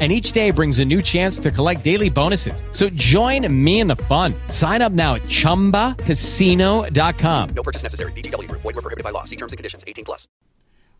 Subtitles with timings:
[0.00, 2.64] and each day brings a new chance to collect daily bonuses.
[2.70, 4.32] So join me in the fun.
[4.48, 7.48] Sign up now at ChumbaCasino.com.
[7.50, 8.12] No purchase necessary.
[8.12, 8.50] VGW.
[8.50, 9.24] Void were prohibited by law.
[9.24, 9.84] See terms and conditions.
[9.86, 10.26] 18 plus.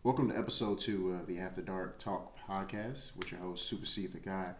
[0.03, 4.07] Welcome to episode two of the After Dark Talk podcast with your host, Super C
[4.07, 4.53] the Guy.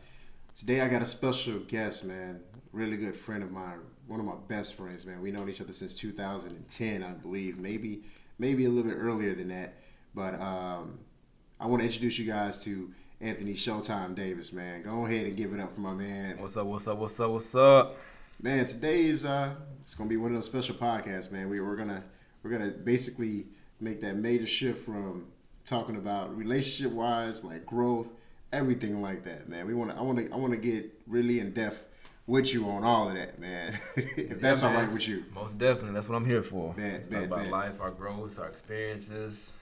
[0.56, 2.42] Today I got a special guest, man.
[2.72, 3.80] Really good friend of mine.
[4.08, 5.22] One of my best friends, man.
[5.22, 7.58] We've known each other since 2010, I believe.
[7.58, 8.04] Maybe,
[8.38, 9.74] maybe a little bit earlier than that.
[10.14, 11.00] But um,
[11.60, 14.82] I want to introduce you guys to Anthony Showtime Davis, man.
[14.82, 16.38] Go ahead and give it up for my man.
[16.40, 16.66] What's up?
[16.66, 16.98] What's up?
[16.98, 17.30] What's up?
[17.32, 17.98] What's up?
[18.42, 21.48] Man, today's uh, it's gonna be one of those special podcasts, man.
[21.50, 22.04] We we're gonna
[22.42, 23.46] we're gonna basically
[23.80, 25.28] make that major shift from
[25.66, 28.08] talking about relationship wise, like growth,
[28.52, 29.68] everything like that, man.
[29.68, 31.84] We wanna I wanna I wanna get really in depth
[32.26, 33.78] with you on all of that, man.
[33.96, 34.86] if that's Yeah, all man.
[34.86, 35.26] right with you.
[35.36, 35.94] Most definitely.
[35.94, 36.74] That's what I'm here for.
[36.76, 37.52] Man, Talk man, about man.
[37.52, 39.54] life, our growth, our experiences.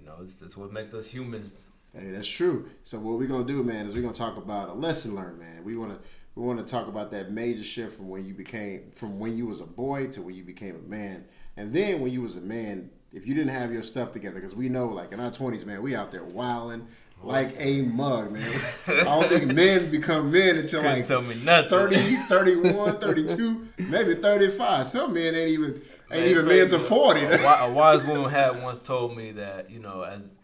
[0.00, 1.52] You know, it's, it's what makes us humans.
[1.94, 2.68] Hey, that's true.
[2.84, 5.62] So what we're gonna do, man, is we're gonna talk about a lesson learned, man.
[5.64, 5.98] We wanna
[6.34, 9.60] we wanna talk about that major shift from when you became from when you was
[9.60, 11.24] a boy to when you became a man,
[11.56, 14.54] and then when you was a man, if you didn't have your stuff together, because
[14.54, 16.86] we know, like in our twenties, man, we out there wilding
[17.22, 18.60] like a mug, man.
[18.88, 21.68] I don't think men become men until Couldn't like tell me nothing.
[21.68, 24.86] 30, 31, 32, maybe 35.
[24.88, 27.20] Some men ain't even ain't even men to 40.
[27.20, 30.34] A, a wise woman had once told me that you know, as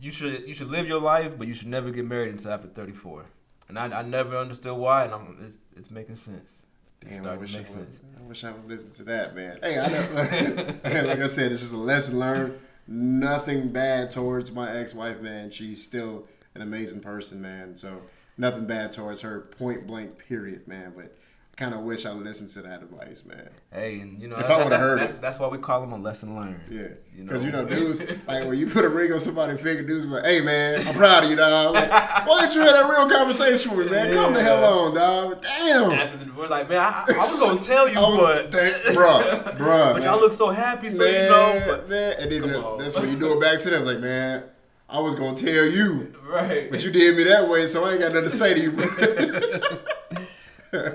[0.00, 2.68] you should you should live your life, but you should never get married until after
[2.68, 3.26] 34.
[3.68, 6.62] And I, I never understood why, and I'm it's, it's making sense.
[7.02, 8.00] It's Damn, I starting wish to I, make would, sense.
[8.18, 9.58] I wish I would listen to that, man.
[9.62, 10.74] Hey, I know,
[11.08, 12.58] like I said, it's just a lesson learned.
[12.88, 15.50] Nothing bad towards my ex-wife, man.
[15.50, 17.76] She's still an amazing person, man.
[17.76, 18.02] So
[18.38, 20.92] nothing bad towards her, point blank, period, man.
[20.96, 21.16] But
[21.56, 23.48] kind of wish I listened to that advice, man.
[23.72, 25.20] Hey, and you know, If I would've heard that's, it.
[25.22, 26.60] that's why we call them a lesson learned.
[26.70, 27.46] Yeah, You because know?
[27.46, 30.24] you know, dudes like when you put a ring on somebody's finger, dudes be like,
[30.26, 31.74] "Hey, man, I'm proud of you, dog.
[31.74, 31.90] Like,
[32.26, 34.12] why didn't you have that real conversation with me, man?
[34.12, 35.42] Calm the hell on, dog.
[35.42, 38.82] Damn." After the, we're like, man, I, I was gonna tell you, was- but that-
[38.94, 40.02] bruh, bruh, but man.
[40.02, 41.62] y'all look so happy, so man, you know.
[41.66, 42.14] But, man.
[42.20, 42.78] And then Come on.
[42.78, 43.86] that's when you do it back to them.
[43.86, 44.44] Like, man,
[44.90, 46.70] I was gonna tell you, right.
[46.70, 50.25] but you did me that way, so I ain't got nothing to say to you.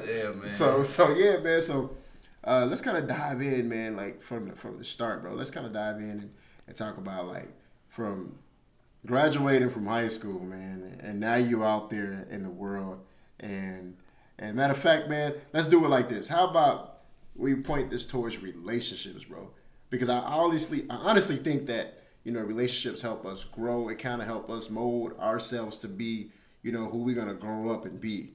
[0.08, 0.50] Yeah, man.
[0.50, 1.62] so, so yeah, man.
[1.62, 1.96] So,
[2.44, 3.96] uh, let's kind of dive in, man.
[3.96, 5.34] Like from the, from the start, bro.
[5.34, 6.34] Let's kind of dive in and,
[6.68, 7.50] and talk about like
[7.88, 8.38] from
[9.06, 13.00] graduating from high school, man, and now you out there in the world.
[13.40, 13.98] And
[14.40, 16.28] and matter of fact, man, let's do it like this.
[16.28, 17.02] How about
[17.36, 19.50] we point this towards relationships, bro?
[19.90, 23.90] Because I honestly, I honestly think that you know relationships help us grow.
[23.90, 26.32] It kind of help us mold ourselves to be,
[26.64, 28.32] you know, who we're gonna grow up and be.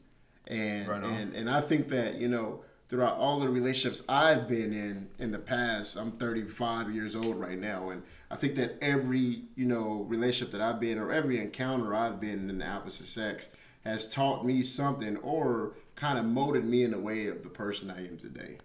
[0.47, 4.73] And Right and and I think that you know throughout all the relationships I've been
[4.73, 9.45] in in the past, I'm 35 years old right now, and I think that every
[9.57, 13.49] you know relationship that I've been or every encounter I've been in the opposite sex
[13.84, 17.91] has taught me something or kind of molded me in the way of the person
[17.91, 18.59] I am today.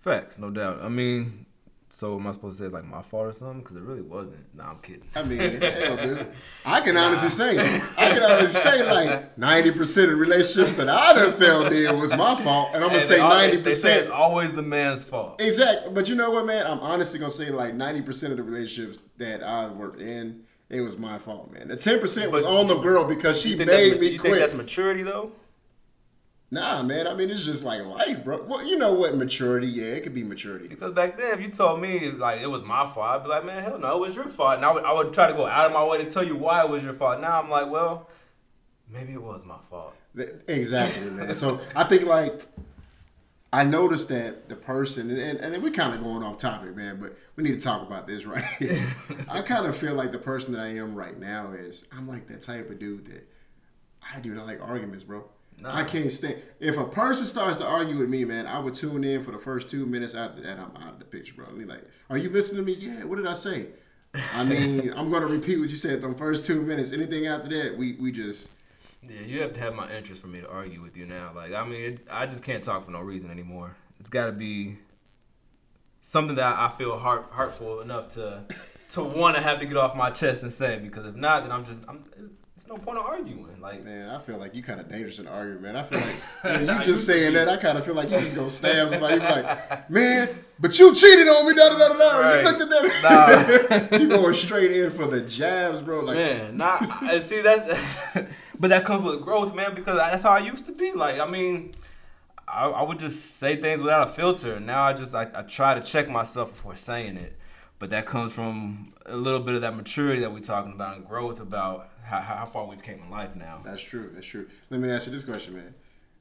[0.00, 0.80] Facts, no doubt.
[0.82, 1.45] I mean,
[1.98, 3.60] so am I supposed to say like my fault or something?
[3.60, 4.54] Because it really wasn't.
[4.54, 5.04] Nah, I'm kidding.
[5.14, 6.26] I mean, hell, dude.
[6.66, 11.14] I can honestly say, I can honestly say, like ninety percent of relationships that I
[11.14, 14.02] done failed in was my fault, and I'm gonna And say ninety percent.
[14.02, 15.40] it's always the man's fault.
[15.40, 16.66] Exactly, but you know what, man?
[16.66, 20.82] I'm honestly gonna say like ninety percent of the relationships that I worked in, it
[20.82, 21.68] was my fault, man.
[21.68, 24.36] The ten percent was on the girl because she You made ma- me you think
[24.36, 25.32] that's maturity though?
[26.50, 27.06] Nah, man.
[27.08, 28.44] I mean, it's just like life, bro.
[28.44, 29.16] Well, you know what?
[29.16, 30.68] Maturity, yeah, it could be maturity.
[30.68, 33.44] Because back then, if you told me like it was my fault, I'd be like,
[33.44, 34.56] man, hell no, it was your fault.
[34.56, 36.36] And I would, I would try to go out of my way to tell you
[36.36, 37.20] why it was your fault.
[37.20, 38.08] Now I'm like, well,
[38.88, 39.94] maybe it was my fault.
[40.46, 41.34] Exactly, man.
[41.36, 42.46] So I think like
[43.52, 46.98] I noticed that the person, and, and, and we kind of going off topic, man,
[47.00, 48.78] but we need to talk about this right here.
[49.28, 52.28] I kind of feel like the person that I am right now is I'm like
[52.28, 53.28] that type of dude that
[54.14, 55.24] I do not like arguments, bro.
[55.60, 55.74] Nah.
[55.74, 56.42] I can't stand.
[56.60, 59.38] If a person starts to argue with me, man, I would tune in for the
[59.38, 60.14] first two minutes.
[60.14, 61.46] After that, I'm out of the picture, bro.
[61.46, 62.74] I mean, like, are you listening to me?
[62.78, 63.04] Yeah.
[63.04, 63.68] What did I say?
[64.34, 66.02] I mean, I'm gonna repeat what you said.
[66.02, 66.92] The first two minutes.
[66.92, 68.48] Anything after that, we we just.
[69.02, 71.30] Yeah, you have to have my interest for me to argue with you now.
[71.34, 73.76] Like, I mean, it, I just can't talk for no reason anymore.
[74.00, 74.78] It's got to be
[76.02, 78.44] something that I feel heart heartful enough to
[78.92, 80.78] to want to have to get off my chest and say.
[80.78, 82.04] Because if not, then I'm just I'm.
[82.56, 83.60] It's no point of arguing.
[83.60, 85.76] Like, Man, I feel like you kind of dangerous in arguing, man.
[85.76, 86.16] I feel like
[86.70, 89.16] I you just saying that, I kind of feel like you just gonna stab somebody.
[89.16, 92.18] You like, man, but you cheated on me, da da da da.
[92.18, 92.38] Right.
[92.38, 92.70] You looked at
[93.68, 93.88] that.
[94.00, 96.00] you going straight in for the jabs, bro.
[96.00, 96.78] Like, man, nah.
[97.02, 97.68] and see, that's
[98.58, 99.74] but that comes with growth, man.
[99.74, 100.92] Because that's how I used to be.
[100.92, 101.74] Like, I mean.
[102.48, 104.60] I, I would just say things without a filter.
[104.60, 107.36] Now I just I, I try to check myself before saying it,
[107.80, 111.08] but that comes from a little bit of that maturity that we're talking about and
[111.08, 113.60] growth about how, how far we've came in life now.
[113.64, 114.10] That's true.
[114.14, 114.48] That's true.
[114.70, 115.74] Let me ask you this question, man.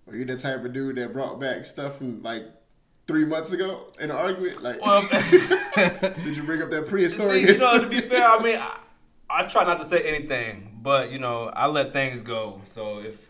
[0.08, 2.44] Are you the type of dude that brought back stuff from like
[3.08, 4.62] three months ago in an argument?
[4.64, 5.02] Like, Well,
[5.76, 7.46] did you bring up that prehistoric?
[7.48, 8.80] see, you know, to be fair, I mean, I,
[9.30, 12.62] I try not to say anything, but you know, I let things go.
[12.66, 13.30] So if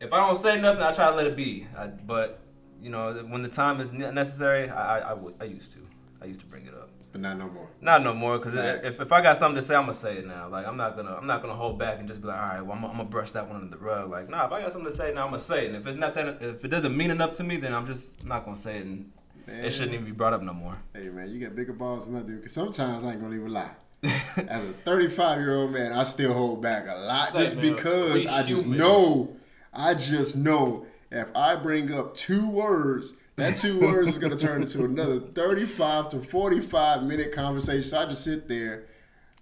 [0.00, 1.66] if I don't say nothing, I try to let it be.
[1.76, 2.40] I, but
[2.80, 5.78] you know, when the time is necessary, I, I, I, I used to.
[6.20, 6.81] I used to bring it up.
[7.12, 7.68] But not no more.
[7.80, 10.26] Not no more, cause if, if I got something to say, I'm gonna say it
[10.26, 10.48] now.
[10.48, 12.62] Like I'm not gonna I'm not gonna hold back and just be like, all right,
[12.62, 14.10] well I'm, I'm gonna brush that one under the rug.
[14.10, 15.68] Like nah, if I got something to say now, I'm gonna say it.
[15.68, 18.24] And if it's not that, if it doesn't mean enough to me, then I'm just
[18.24, 19.12] not gonna say it, and
[19.46, 19.64] Man.
[19.64, 20.78] it shouldn't even be brought up no more.
[20.94, 22.40] Hey man, you got bigger balls than I do.
[22.40, 23.70] Cause sometimes I ain't gonna even lie.
[24.02, 28.26] As a 35 year old man, I still hold back a lot just man, because
[28.26, 28.78] I just human.
[28.78, 29.32] know.
[29.74, 34.62] I just know if I bring up two words, that two words is gonna turn
[34.62, 37.88] into another 35 to 45 minute conversation.
[37.88, 38.84] So I just sit there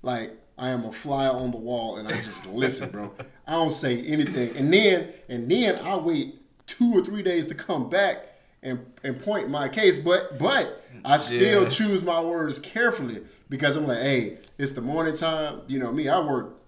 [0.03, 3.13] like I am a fly on the wall and I just listen, bro.
[3.47, 4.57] I don't say anything.
[4.57, 8.27] And then and then I wait two or three days to come back
[8.63, 9.97] and and point my case.
[9.97, 11.69] But but I still Yeah.
[11.69, 15.63] choose my words carefully because I'm like, hey, it's the morning time.
[15.67, 16.59] You know me, I work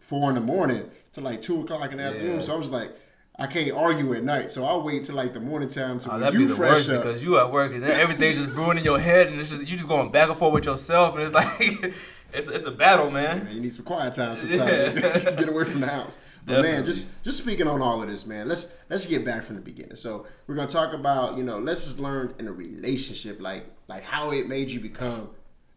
[0.00, 2.42] four in the morning to like two o'clock in the afternoon.
[2.42, 2.90] So I'm just like,
[3.38, 4.50] I can't argue at night.
[4.50, 7.02] So I'll wait till like the morning time to Oh, when you fresh up.
[7.02, 9.62] because you at work and then everything's just brewing in your head, and it's just
[9.66, 11.48] you just going back and forth with yourself, and it's like
[12.32, 13.48] it's it's a battle, man.
[13.52, 15.00] You need some quiet time sometimes.
[15.00, 15.18] Yeah.
[15.30, 16.16] get away from the house.
[16.46, 18.48] But man, just just speaking on all of this, man.
[18.48, 19.96] Let's let's get back from the beginning.
[19.96, 24.30] So we're gonna talk about you know lessons learned in a relationship, like like how
[24.30, 25.30] it made you become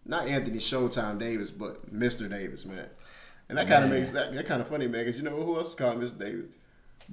[0.06, 2.30] not Anthony Showtime Davis, but Mr.
[2.30, 2.86] Davis, man.
[3.50, 5.06] And that kind of makes that, that kind of funny, man.
[5.06, 6.18] Because you know who else is called Mr.
[6.20, 6.46] Davis?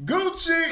[0.05, 0.71] Gucci.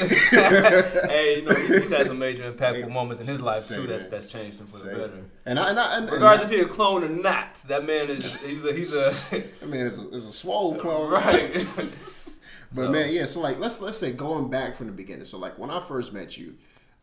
[1.08, 3.86] Hey, you know he's, he's had some major impactful moments in his life Say too.
[3.86, 5.24] That's that's changed him for the better.
[5.46, 8.10] And I and I and, Regardless and if he a clone or not, that man
[8.10, 9.14] is he's a he's a
[9.62, 11.50] I mean, it's a, it's a swole clone, right.
[12.72, 13.24] But man, yeah.
[13.24, 15.24] So like, let's let's say going back from the beginning.
[15.24, 16.54] So like, when I first met you,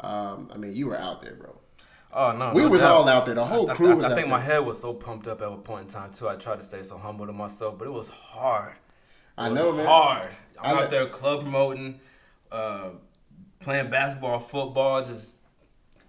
[0.01, 1.55] um, I mean, you were out there, bro.
[2.13, 2.91] oh no, We no was doubt.
[2.91, 3.35] all out there.
[3.35, 4.37] The whole I- crew I, was I out think there.
[4.37, 6.27] my head was so pumped up at a point in time too.
[6.27, 8.75] I tried to stay so humble to myself, but it was hard.
[9.37, 9.85] I It was know, man.
[9.85, 10.31] Hard.
[10.61, 12.01] I'm I out there club promoting,
[12.51, 12.89] uh,
[13.59, 15.35] playing basketball, football, just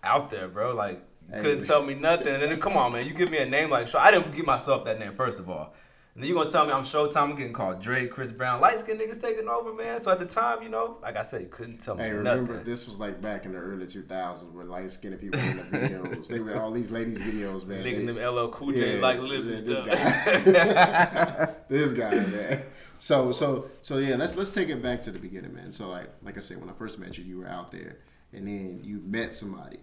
[0.02, 0.74] out there, bro.
[0.74, 1.02] Like
[1.32, 2.28] Hey, couldn't tell me nothing.
[2.34, 3.98] And then come on, man, you give me a name like Show.
[3.98, 5.72] I didn't give myself that name first of all.
[6.14, 7.16] And then you gonna tell me I'm Showtime?
[7.16, 9.98] I'm getting called Drake, Chris Brown, light skinned niggas taking over, man.
[10.02, 12.52] So at the time, you know, like I said, you couldn't tell me Hey, remember
[12.52, 12.66] nothing.
[12.66, 16.26] this was like back in the early 2000s when light skinned people in the videos.
[16.26, 17.82] they were all these ladies videos, man.
[17.82, 20.44] Licking They- them LL Cool J like lips and yeah, stuff.
[20.44, 22.62] This guy, this guy, man.
[23.02, 24.14] So, so, so yeah.
[24.14, 25.72] Let's let's take it back to the beginning, man.
[25.72, 27.96] So, like, like I said, when I first met you, you were out there,
[28.32, 29.80] and then you met somebody,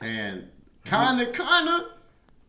[0.00, 0.48] and
[0.84, 1.88] kind of, kind of,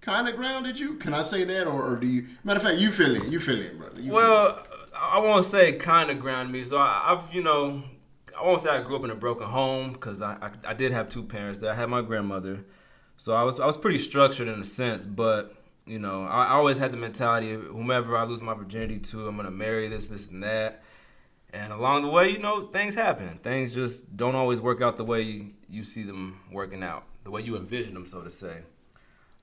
[0.02, 0.98] kind of grounded you.
[0.98, 2.28] Can I say that, or, or do you?
[2.44, 3.26] Matter of fact, you feel it.
[3.26, 4.00] You feel it, brother.
[4.00, 4.12] You.
[4.12, 4.64] Well,
[4.96, 6.64] I won't say kind of grounded me.
[6.64, 7.82] So I, I've, you know,
[8.40, 10.92] I won't say I grew up in a broken home because I, I, I did
[10.92, 11.58] have two parents.
[11.58, 12.64] There, I had my grandmother,
[13.18, 15.08] so I was I was pretty structured in a sense.
[15.08, 15.56] But
[15.86, 19.28] you know, I, I always had the mentality of whomever I lose my virginity to,
[19.28, 20.84] I'm gonna marry this, this, and that.
[21.54, 23.38] And along the way, you know, things happen.
[23.38, 27.32] Things just don't always work out the way you, you see them working out, the
[27.32, 28.58] way you envision them, so to say.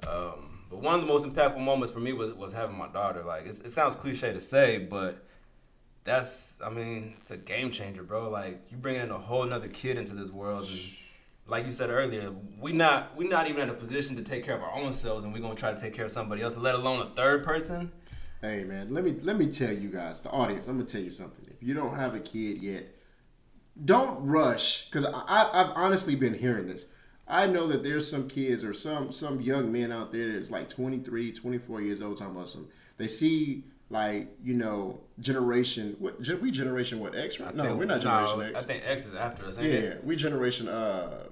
[0.06, 3.22] Um, but one of the most impactful moments for me was, was having my daughter.
[3.22, 5.24] Like, it sounds cliche to say, but
[6.04, 8.28] that's, I mean, it's a game changer, bro.
[8.28, 10.68] Like, you bring in a whole nother kid into this world.
[10.68, 10.80] And
[11.52, 14.56] like you said earlier, we not we not even in a position to take care
[14.56, 16.56] of our own selves, and we're going to try to take care of somebody else,
[16.56, 17.92] let alone a third person.
[18.40, 20.66] Hey man, let me let me tell you guys, the audience.
[20.66, 21.44] I'm gonna tell you something.
[21.48, 22.86] If you don't have a kid yet,
[23.84, 24.86] don't rush.
[24.86, 26.86] Because I've honestly been hearing this.
[27.28, 30.70] I know that there's some kids or some some young men out there that's like
[30.70, 32.66] 23, 24 years old talking about some.
[32.96, 35.96] They see like you know generation.
[35.98, 37.38] What we generation what X?
[37.38, 37.54] Right?
[37.54, 38.58] No, we're not generation no, X.
[38.58, 39.58] I think X is after us.
[39.58, 40.04] Ain't yeah, it?
[40.04, 41.26] we generation uh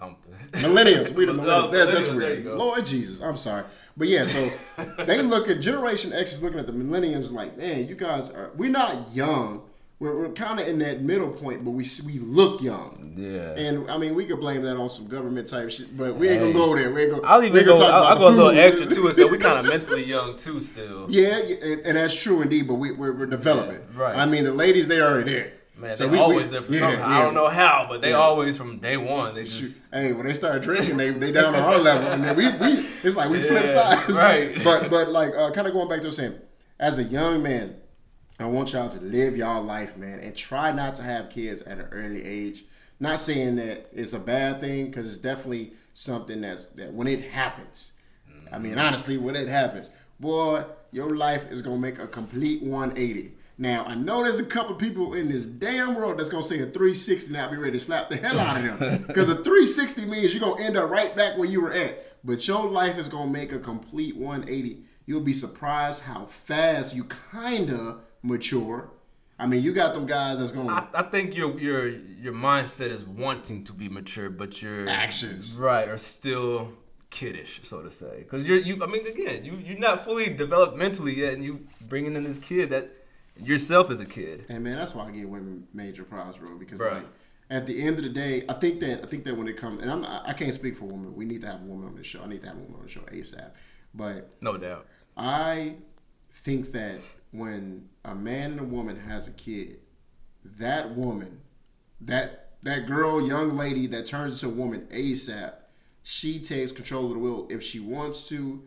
[0.00, 0.32] something.
[0.52, 1.72] Millennials, we the millennials.
[1.72, 2.56] That's, that's millennials, there you go.
[2.56, 3.64] Lord Jesus, I'm sorry,
[3.96, 4.24] but yeah.
[4.24, 4.50] So
[5.04, 8.50] they look at Generation X is looking at the millennials like, man, you guys are.
[8.56, 9.62] We're not young.
[9.98, 13.14] We're, we're kind of in that middle point, but we we look young.
[13.18, 13.52] Yeah.
[13.52, 16.40] And I mean, we could blame that on some government type shit, but we ain't
[16.40, 16.90] gonna go there.
[16.90, 17.26] We ain't gonna.
[17.26, 17.78] I'll even go.
[17.78, 19.16] gonna I'll, I'll go a little extra to it.
[19.16, 21.06] So we kind of mentally young too, still.
[21.10, 22.66] Yeah, and, and that's true indeed.
[22.66, 23.80] But we, we're, we're developing.
[23.94, 24.16] Yeah, right.
[24.16, 25.52] I mean, the ladies they already there.
[25.80, 27.00] Man, So they we- we- always there for yeah, something.
[27.02, 28.16] I don't know how, but they Yeah.
[28.16, 29.34] always from day one.
[29.34, 32.36] They just Hey, when they start drinking, they they down on our level, and then
[32.36, 34.14] we we it's like we flip Yeah, sides.
[34.14, 34.54] right.
[34.64, 36.34] But but like uh, kind of going back to what I'm saying,
[36.78, 37.76] as a young man,
[38.38, 41.78] I want y'all to live y'all life, man, and try not to have kids at
[41.78, 42.64] an early age.
[42.98, 47.30] Not saying that it's a bad thing, because it's definitely something that's that when it
[47.30, 47.92] happens.
[48.52, 53.32] I mean, honestly, when it happens, boy, your life is gonna make a complete 180.
[53.60, 56.66] Now, I know there's a couple people in this damn world that's gonna say a
[56.66, 59.04] 360 now be ready to slap the hell out of them.
[59.06, 62.06] Because a 360 means you're gonna end up right back where you were at.
[62.24, 64.82] But your life is gonna make a complete 180.
[65.04, 68.92] You'll be surprised how fast you kinda mature.
[69.38, 72.88] I mean, you got them guys that's gonna I, I think your your your mindset
[72.88, 75.52] is wanting to be mature, but your Actions.
[75.52, 76.72] right are still
[77.10, 78.20] kiddish, so to say.
[78.20, 78.82] Because you're you.
[78.82, 82.38] I mean, again, you you're not fully developed mentally yet, and you bringing in this
[82.38, 82.96] kid that
[83.42, 84.46] yourself as a kid.
[84.48, 86.56] And man, that's why I give women major props, bro.
[86.58, 86.94] Because Right.
[86.94, 87.06] like
[87.50, 89.82] at the end of the day, I think that I think that when it comes,
[89.82, 91.14] and I'm I can't speak for women.
[91.14, 92.22] We need to have a woman on the show.
[92.22, 93.50] I need to have a woman on the show asap.
[93.94, 94.86] But No doubt.
[95.16, 95.76] I
[96.44, 97.00] think that
[97.32, 99.80] when a man and a woman has a kid,
[100.58, 101.40] that woman,
[102.00, 105.54] that that girl, young lady that turns into a woman ASAP,
[106.02, 108.62] she takes control of the wheel if she wants to.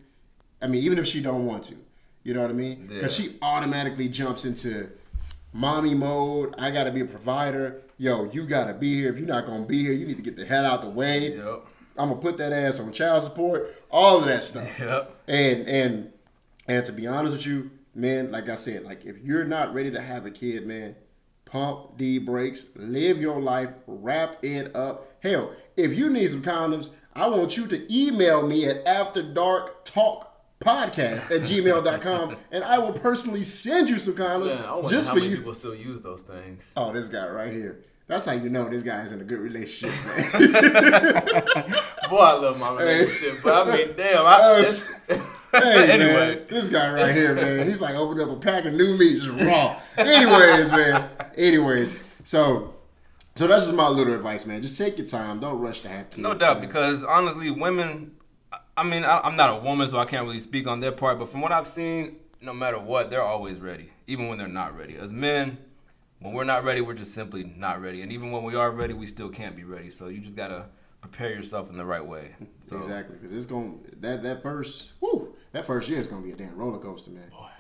[0.62, 1.76] I mean, even if she don't want to,
[2.24, 2.88] you know what I mean?
[2.88, 3.26] Because Yeah.
[3.26, 4.90] she automatically jumps into
[5.54, 6.56] mommy mode.
[6.58, 7.82] I gotta be a provider.
[7.98, 9.12] Yo, you gotta be here.
[9.12, 11.36] If you're not gonna be here, you need to get the hell out the way.
[11.36, 11.66] Yep.
[11.98, 13.76] I'm gonna put that ass on child support.
[13.92, 14.68] All of that stuff.
[14.80, 15.16] Yep.
[15.28, 16.12] And and
[16.68, 19.92] and to be honest with you, man, like I said, like if you're not ready
[19.92, 20.96] to have a kid, man,
[21.46, 25.12] pump the brakes, live your life, wrap it up.
[25.20, 29.86] Hell, if you need some condoms, I want you to email me at after dark
[29.86, 30.33] talk
[30.64, 35.10] podcast at gmail.com and I will personally send you some condoms Man, I wonder just
[35.12, 35.38] for you.
[35.38, 36.72] people still use those things.
[36.78, 37.80] Oh, this guy right here.
[38.08, 40.42] That's how you know this guy is in a good relationship, man.
[42.10, 44.26] Boy, I love my relationship, but I mean, damn.
[44.26, 44.74] I,
[45.10, 45.18] Uh,
[45.54, 48.74] Hey, anyway, man, this guy right here, man, he's like opening up a pack of
[48.74, 49.80] new meat, just raw.
[49.98, 51.10] Anyways, man.
[51.38, 52.74] Anyways, so
[53.36, 54.64] so that's just my little advice, man.
[54.64, 55.40] Just take your time.
[55.40, 56.24] Don't rush to have kids.
[56.24, 56.68] No doubt, man.
[56.68, 58.14] because honestly, women.
[58.76, 61.20] I- mean, I, I'm not a woman, so I can't really speak on their part.
[61.20, 64.78] But from what I've seen, no matter what, they're always ready, even when they're not
[64.78, 64.96] ready.
[64.98, 65.58] As men,
[66.20, 68.02] when we're not ready, we're just simply not ready.
[68.02, 69.90] And even when we are ready, we still can't be ready.
[69.90, 70.66] So you just gotta
[71.02, 72.36] prepare yourself in the right way.
[72.66, 76.32] So, exactly, because it's going that that first, whoo, that first year is gonna be
[76.32, 77.30] a damn roller coaster, man.
[77.30, 77.53] Boy, was it ever?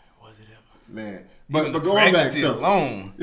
[0.93, 3.13] Man, but Even but going back, pregnancy so alone.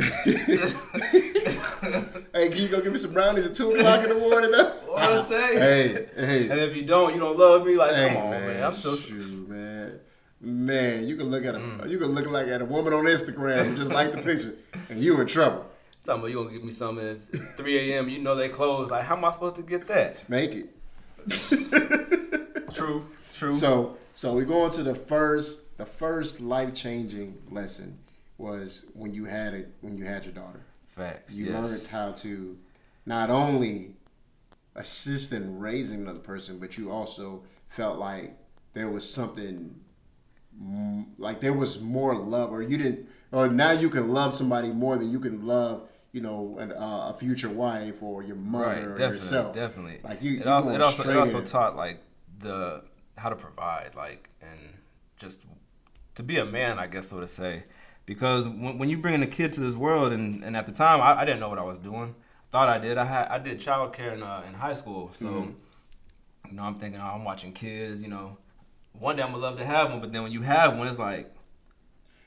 [2.35, 4.51] hey, can you go give me some brownies at two o'clock in the morning?
[4.51, 4.73] though?
[4.91, 5.55] What I say?
[5.59, 7.77] hey, hey, And if you don't, you don't love me.
[7.77, 8.65] Like, Hey, come on, man.
[8.65, 8.97] I'm so.
[8.97, 10.01] shoot, man.
[10.41, 11.89] Man, you can look at a Mm.
[11.89, 14.55] you can look like at a woman on Instagram and just like the picture,
[14.89, 15.65] and you in trouble.
[16.05, 17.07] Talking about you gonna give me something.
[17.07, 18.09] It's, it's 3 a.m.
[18.09, 18.91] You know they close.
[18.91, 20.29] Like, how am I supposed to get that?
[20.29, 20.75] Make it.
[22.73, 23.07] True.
[23.35, 23.53] True.
[23.53, 27.99] So so we go into the first the first life changing lesson
[28.37, 30.61] was when you had it when you had your daughter.
[30.89, 31.33] Facts.
[31.35, 31.55] You yes.
[31.55, 32.59] learned how to
[33.07, 33.93] not only
[34.75, 38.37] assist in raising another person, but you also felt like
[38.75, 39.75] there was something
[41.17, 44.99] like there was more love, or you didn't, or now you can love somebody more
[44.99, 48.79] than you can love, you know, an, uh, a future wife or your mother right.
[48.85, 49.15] or Definitely.
[49.15, 49.55] yourself.
[49.55, 50.01] Definitely.
[50.05, 50.75] Like you, It you also.
[50.75, 51.09] It also.
[51.09, 52.03] It also taught like
[52.39, 52.83] the
[53.17, 54.61] how to provide, like, and
[55.17, 55.41] just
[56.21, 57.65] to be a man, I guess, so to say.
[58.07, 61.01] Because when, when you bring a kid to this world, and, and at the time,
[61.01, 62.15] I, I didn't know what I was doing.
[62.53, 62.99] Thought I did.
[62.99, 65.53] I had I did childcare in uh, in high school, so Mm-hmm.
[66.51, 68.03] you know I'm thinking oh, I'm watching kids.
[68.03, 68.39] You know,
[68.99, 70.99] one day I'm gonna love to have one, but then when you have one, it's
[70.99, 71.33] like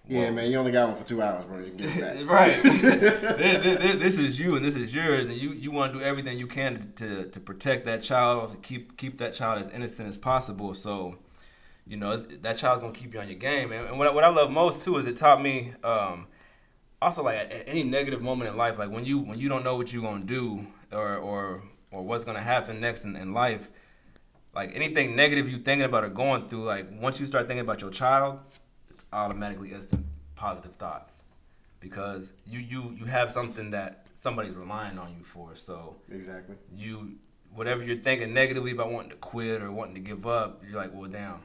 [0.07, 1.59] Yeah, man, you only got one for two hours, bro.
[1.59, 2.15] You can get it back.
[2.29, 2.63] right.
[2.63, 6.05] this, this- this is you and this is yours, and you, you want to do
[6.05, 10.09] everything you can to, to protect that child, to keep keep that child as innocent
[10.09, 10.73] as possible.
[10.73, 11.17] So,
[11.88, 13.72] you know, that child's gonna keep you on your game.
[13.72, 16.28] And, and what, I- what I love most too is it taught me, um,
[17.02, 19.75] also like at, any negative moment in life, like when you when you don't know
[19.75, 23.70] what you're gonna do or or or what's gonna happen next in, in life,
[24.56, 27.82] like anything negative you thinking about or going through, like once you start thinking about
[27.82, 28.40] your child,
[28.90, 31.24] it's automatically instant positive thoughts
[31.82, 35.56] because you you you have something that somebody's relying on you for.
[35.56, 36.56] So Exactly.
[36.75, 37.16] you
[37.54, 40.92] whatever you're thinking negatively about wanting to quit or wanting to give up, you're like,
[40.94, 41.40] well, damn.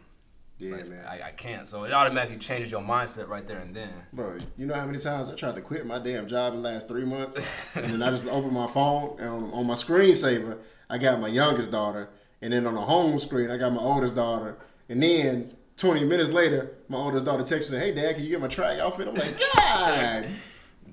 [0.59, 1.05] Yeah, like, man.
[1.07, 1.67] I, I can't.
[1.69, 3.91] So it automatically changes your mindset right there and then.
[4.13, 6.69] Bro, you know how many times I tried to quit my damn job in the
[6.69, 7.37] last three months?
[7.75, 10.59] and then I just opened my phone and on, on my screensaver,
[10.91, 12.11] I got my youngest daughter.
[12.41, 14.59] And then on the home screen, I got my oldest daughter.
[14.89, 18.41] And then 20 minutes later, my oldest daughter texts me, hey, Dad, can you get
[18.41, 19.09] my track outfit?
[19.09, 20.29] I'm like, God.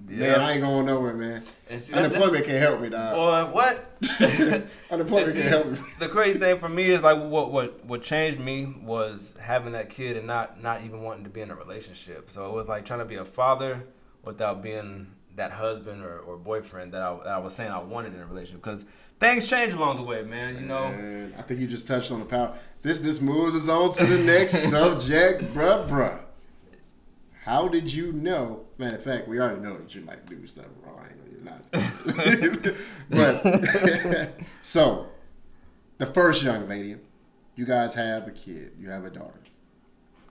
[0.07, 1.43] Man, I ain't going nowhere, man.
[1.69, 3.15] And see, Unemployment can't help me, dog.
[3.15, 3.97] Boy, what?
[4.91, 5.77] Unemployment see, can't help me.
[5.99, 9.89] the crazy thing for me is like what what what changed me was having that
[9.89, 12.29] kid and not not even wanting to be in a relationship.
[12.29, 13.83] So it was like trying to be a father
[14.23, 18.13] without being that husband or, or boyfriend that I, that I was saying I wanted
[18.13, 18.85] in a relationship because
[19.19, 20.55] things change along the way, man.
[20.55, 20.85] You know.
[20.85, 22.55] And I think you just touched on the power.
[22.81, 26.19] This this moves us on to the next subject, bruh, bruh.
[27.45, 28.65] How did you know?
[28.79, 31.05] Matter of fact, we already know that you like do stuff wrong.
[31.31, 31.63] You're not.
[33.11, 34.33] but
[34.63, 35.09] so,
[35.99, 36.95] the first young lady,
[37.55, 38.71] you guys have a kid.
[38.79, 39.39] You have a daughter.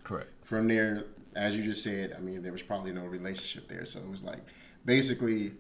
[0.02, 0.28] Correct.
[0.42, 1.04] From there,
[1.37, 3.87] as you just said, I mean, there was probably no relationship there.
[3.87, 4.40] So it was like
[4.85, 5.52] basically,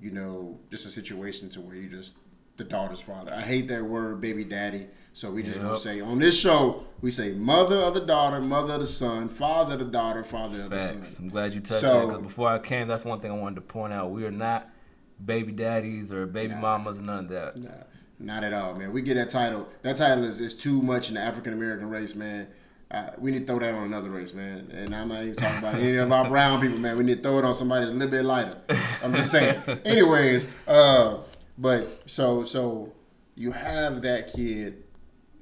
[0.00, 2.16] you know, just a situation to where you just
[2.56, 3.32] the daughter's father.
[3.32, 4.88] I hate that word, baby daddy.
[5.16, 8.74] So we just gonna say on this show, we say mother of the daughter, mother
[8.74, 11.24] of the son, father of the daughter, father of the son.
[11.24, 13.54] I'm glad you touched So- that because before I came, that's one thing I wanted
[13.54, 14.10] to point out.
[14.10, 14.68] We are not
[15.24, 17.56] baby daddies or baby mamas, none of that.
[17.56, 17.70] Nah,
[18.18, 18.92] not at all, man.
[18.92, 19.66] We get that title.
[19.80, 22.48] That title is, is too much in the African American race, man.
[22.90, 24.70] Uh, we need to throw that on another race, man.
[24.70, 26.98] And I'm not even talking about any of our brown people, man.
[26.98, 28.58] We need to throw it on somebody that's a little bit lighter.
[29.02, 29.62] I'm just saying.
[29.86, 31.20] Anyways, uh,
[31.56, 32.92] but so so
[33.34, 34.82] you have that kid,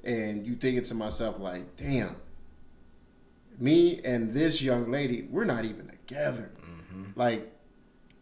[0.05, 2.15] and you thinking to myself like, damn,
[3.59, 6.51] me and this young lady, we're not even together.
[6.61, 7.19] Mm-hmm.
[7.19, 7.51] Like,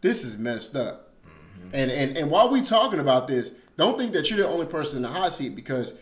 [0.00, 1.14] this is messed up.
[1.26, 1.68] Mm-hmm.
[1.74, 4.96] And, and and while we talking about this, don't think that you're the only person
[4.96, 5.94] in the hot seat because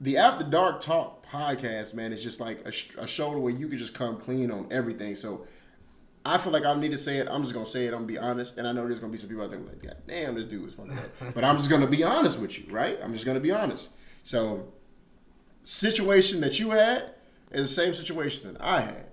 [0.00, 3.78] the After Dark Talk podcast, man, is just like a, a show where you can
[3.78, 5.14] just come clean on everything.
[5.14, 5.46] So
[6.24, 7.28] I feel like I need to say it.
[7.28, 7.88] I'm just gonna say it.
[7.88, 9.82] I'm gonna be honest, and I know there's gonna be some people out there like,
[9.82, 11.10] God damn, this dude is fucking up.
[11.34, 12.98] But I'm just gonna be honest with you, right?
[13.02, 13.90] I'm just gonna be honest.
[14.22, 14.72] So,
[15.64, 17.14] situation that you had
[17.50, 19.06] is the same situation that I had.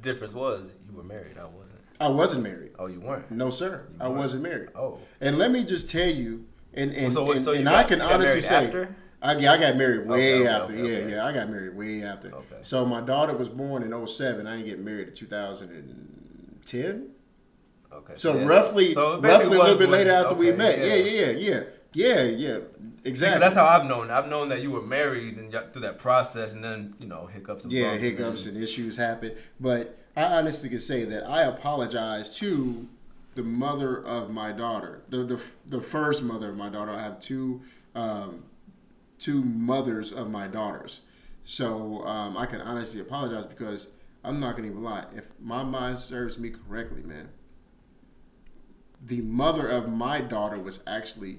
[0.00, 1.38] Difference was you were married.
[1.38, 1.80] I wasn't.
[2.00, 2.72] I wasn't married.
[2.78, 3.30] Oh, you weren't.
[3.30, 3.86] No, sir.
[4.00, 4.18] I weren't?
[4.18, 4.70] wasn't married.
[4.74, 4.98] Oh.
[5.20, 8.00] And let me just tell you, and and, So and, so and got- I can
[8.00, 8.96] honestly say, after?
[9.22, 10.74] I, yeah, I got married way Okay, after.
[10.74, 11.10] okay, yeah, okay.
[11.14, 12.28] yeah, I got married way after.
[12.34, 12.58] Okay.
[12.62, 14.46] So my daughter was born in 07.
[14.46, 17.10] I didn't get married in 2010.
[17.90, 18.12] Okay.
[18.16, 18.44] So yeah.
[18.44, 20.78] roughly, So roughly a little bit later after we met.
[20.78, 21.62] Yeah, yeah, yeah, yeah,
[21.94, 22.58] yeah, yeah.
[23.04, 23.38] Exactly.
[23.40, 24.10] that's how I've known.
[24.10, 27.64] I've known that you were married and through that process, and then you know hiccups.
[27.64, 29.32] And yeah, hiccups and and issues happen.
[29.60, 32.88] But I honestly can say that I apologize to
[33.34, 36.92] the mother of my daughter, the the, the first mother of my daughter.
[36.92, 37.62] I have two
[37.94, 38.44] um,
[39.18, 41.02] two mothers of my daughters,
[41.44, 43.86] so um, I can honestly apologize because
[44.24, 45.04] I'm not gonna even lie.
[45.14, 47.28] If my mind serves me correctly, man,
[49.06, 51.38] the mother of my daughter was actually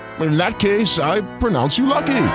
[0.19, 2.27] In that case, I pronounce you lucky.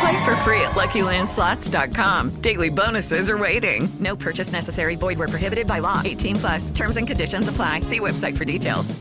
[0.00, 2.40] Play for free at LuckyLandSlots.com.
[2.40, 3.88] Daily bonuses are waiting.
[4.00, 4.96] No purchase necessary.
[4.96, 6.02] Void where prohibited by law.
[6.04, 6.70] 18 plus.
[6.70, 7.80] Terms and conditions apply.
[7.80, 8.94] See website for details.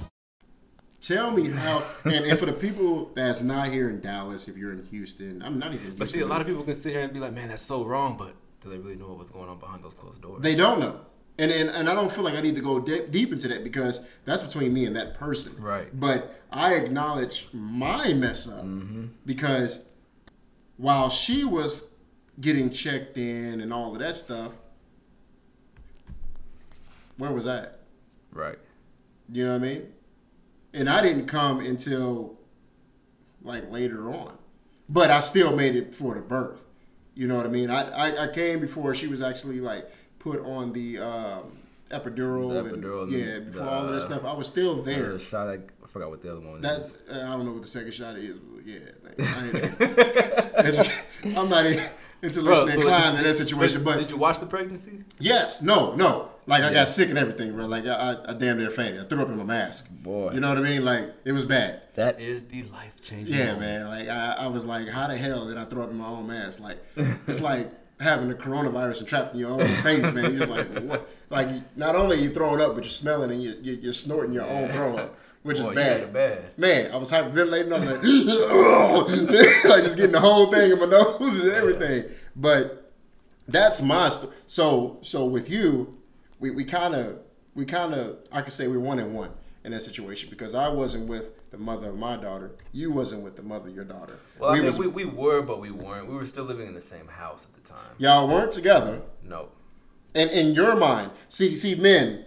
[1.02, 4.72] Tell me how, and, and for the people that's not here in Dallas, if you're
[4.72, 5.88] in Houston, I'm not even.
[5.88, 7.62] in But see, a lot of people can sit here and be like, "Man, that's
[7.62, 10.42] so wrong," but do they really know what's going on behind those closed doors?
[10.42, 11.02] They don't know,
[11.40, 13.64] and and, and I don't feel like I need to go de- deep into that
[13.64, 15.56] because that's between me and that person.
[15.60, 15.88] Right.
[16.00, 19.06] But I acknowledge my mess up Mm-hmm.
[19.26, 19.82] because
[20.78, 21.84] while she was
[22.42, 24.52] getting checked in and all of that stuff,
[27.18, 27.60] where was I?
[27.60, 27.80] at?
[28.32, 28.58] right.
[29.32, 29.88] You know what I mean?
[30.74, 32.38] And I didn't come until
[33.44, 34.38] like later on.
[34.90, 36.60] But I still made it for the birth.
[37.16, 37.70] You know what I mean?
[37.70, 39.90] I, I, I came before she was actually like
[40.24, 41.52] put on the um,
[41.92, 42.50] epidural.
[42.54, 44.24] The and- epidural and yeah, the- before the, all of that stuff.
[44.26, 45.14] I was still there.
[45.14, 46.96] The shot, I, I forgot what the other one That's is.
[47.12, 48.38] uh, I don't know what the second shot is.
[48.38, 48.80] But yeah,
[51.26, 51.82] I I'm not in-
[52.22, 53.84] intellectually inclined in that situation.
[53.84, 55.04] But did you watch the pregnancy?
[55.20, 56.30] yes, no, no.
[56.46, 56.74] Like I Yeah.
[56.74, 57.68] got sick and everything, bro.
[57.68, 59.02] Like I, I, I damn near fainted.
[59.02, 59.90] I threw up in my mask.
[59.90, 60.32] Boy.
[60.34, 60.84] you know what I mean?
[60.84, 61.84] Like it was bad.
[61.96, 63.34] That is the life changing.
[63.36, 63.88] Yeah, man.
[63.88, 66.28] Like I, I was like, how the hell did I throw up in my own
[66.28, 66.60] mask?
[66.60, 66.80] Like
[67.28, 67.72] it's like
[68.04, 70.36] having the coronavirus and trapped in your own face, man.
[70.36, 71.10] You're like, what?
[71.30, 74.34] Like not only are you throwing up, but you're smelling and you, you, you're snorting
[74.34, 76.14] your own throw up, which Boy, is bad.
[76.14, 76.58] bad.
[76.58, 77.74] Man, I was hyperventilating.
[77.74, 82.06] I was like, like just getting the whole thing in my nose and everything.
[82.36, 82.92] But
[83.48, 85.98] that's my sto- so so with you,
[86.40, 87.20] we we kind of
[87.56, 89.32] we kind of I could say we're one and one
[89.64, 92.56] in that situation because I wasn't with the mother of my daughter.
[92.72, 94.18] You wasn't with the mother of your daughter.
[94.40, 96.08] Well, I mean, was- we, we were, but we weren't.
[96.08, 97.94] We were still living in the same house at the time.
[98.00, 99.04] y'all weren't together.
[99.24, 99.50] No.
[100.16, 102.26] And in your mind, see, see, men,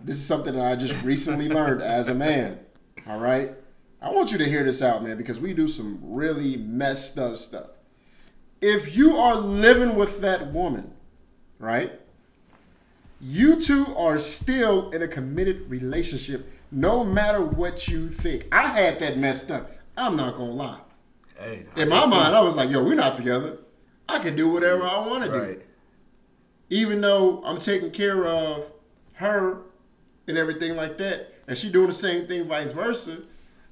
[0.00, 2.58] this is something that I just recently learned as a man.
[3.06, 3.52] All right,
[4.00, 7.36] I want you to hear this out, man, because we do some really messed up
[7.36, 7.66] stuff.
[8.62, 10.90] If you are living with that woman,
[11.58, 11.92] right,
[13.20, 18.46] you two are still in a committed relationship, no matter what you think.
[18.52, 19.70] I had that messed up.
[19.96, 20.80] I'm not gonna lie.
[21.38, 21.66] Hey.
[21.76, 23.58] In my mind, I was like, yo, we're not together.
[24.08, 25.60] I can do whatever I want to do
[26.70, 28.64] even though I'm taking care of
[29.14, 29.58] her
[30.26, 33.18] and everything like that, and she doing the same thing, vice versa.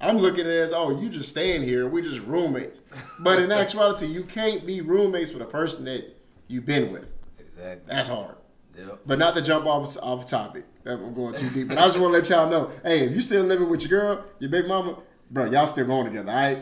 [0.00, 2.80] I'm looking at it as, oh, you just staying here, We're just roommates.
[3.20, 6.16] But in actuality, you can't be roommates with a person that
[6.48, 7.06] you've been with.
[7.38, 7.86] Exactly.
[7.86, 8.34] That's hard.
[8.76, 9.00] Yep.
[9.06, 10.64] But not to jump off off topic.
[10.84, 11.68] That- I'm going too deep.
[11.68, 13.90] But I just want to let y'all know, hey, if you still living with your
[13.90, 14.98] girl, your baby mama,
[15.30, 16.58] bro, y'all still going together, all right?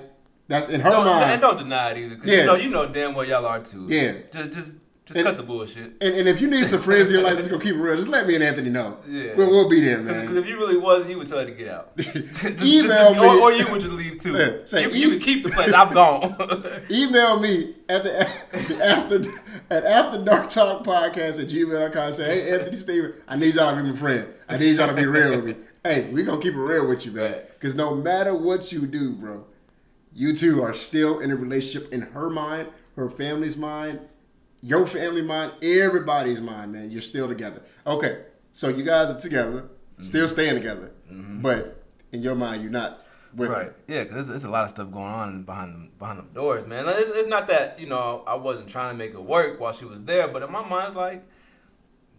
[0.49, 1.31] That's in her Don't, mind.
[1.31, 2.41] and don't deny it either, because Yeah.
[2.41, 3.87] you know you know damn well y'all are too.
[3.89, 4.15] Yeah.
[4.33, 4.77] Just just
[5.13, 5.93] just And- cut the bullshit.
[6.01, 7.97] And, and if you need some friends in your life that's gonna keep it real,
[7.97, 8.99] just let me and Anthony know.
[9.09, 9.35] Yeah.
[9.37, 10.21] We'll, we'll be there, man.
[10.23, 11.97] Because if you really was, he would tell you to get out.
[11.97, 13.27] Just- just- Email just- me.
[13.27, 14.33] Or, or you would just leave too.
[14.37, 15.73] Yeah, say, you, you e- can keep the place.
[15.75, 16.37] I'm gone.
[16.91, 19.23] Email me at the, the after
[19.71, 23.75] at after dark talk podcast at gmail.com and say, hey Anthony Steven, I need y'all
[23.75, 24.27] to be my friend.
[24.49, 25.55] I need y'all to be real with me.
[25.85, 27.35] Hey, we're gonna keep it real with you, man.
[27.61, 29.45] Cause no matter what you do, bro,
[30.15, 34.01] you two are still in a relationship in her mind, her family's mind,
[34.63, 36.91] your family mind, everybody's mind, man.
[36.91, 37.63] You're still together.
[37.87, 39.69] Okay, so you guys are together,
[40.01, 40.33] still Mm-hmm.
[40.33, 43.67] staying together, but in your mind, you're not with right.
[43.67, 43.75] her.
[43.87, 46.87] Yeah, because there's, a lot of stuff going on behind the, behind the doors, man.
[46.87, 49.73] Like, It's, it's not that you know I wasn't trying to make it work while
[49.73, 51.25] she was there, but in my mind, it's like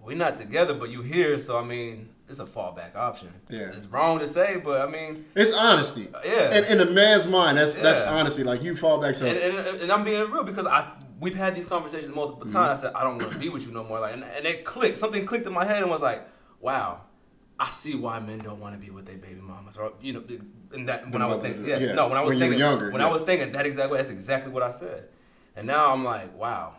[0.01, 3.29] we're not together, but you here, so I mean, it's a fallback option.
[3.49, 3.77] It's, Yeah.
[3.77, 6.07] it's wrong to say, but I mean, It's honesty.
[6.25, 6.49] Yeah.
[6.53, 8.43] And in a man's mind, that's that's honesty.
[8.43, 11.55] Like you fall back so and, and, and I'm being real because I we've had
[11.55, 12.53] these conversations multiple Mm-hmm.
[12.53, 12.79] times.
[12.79, 13.99] I said I don't want to be with you no more.
[14.01, 14.97] Like, and, and it clicked.
[14.97, 16.21] Something clicked in my head and was like,
[16.59, 17.01] wow.
[17.59, 20.23] I see why men don't want to be with their baby mamas, or you know,
[20.73, 22.57] and that when The I was thinking, yeah, yeah, no, when I was when thinking,
[22.59, 23.07] younger, when yeah.
[23.07, 25.09] I was thinking that exactly, that's exactly what I said,
[25.55, 26.73] and now I'm like, wow,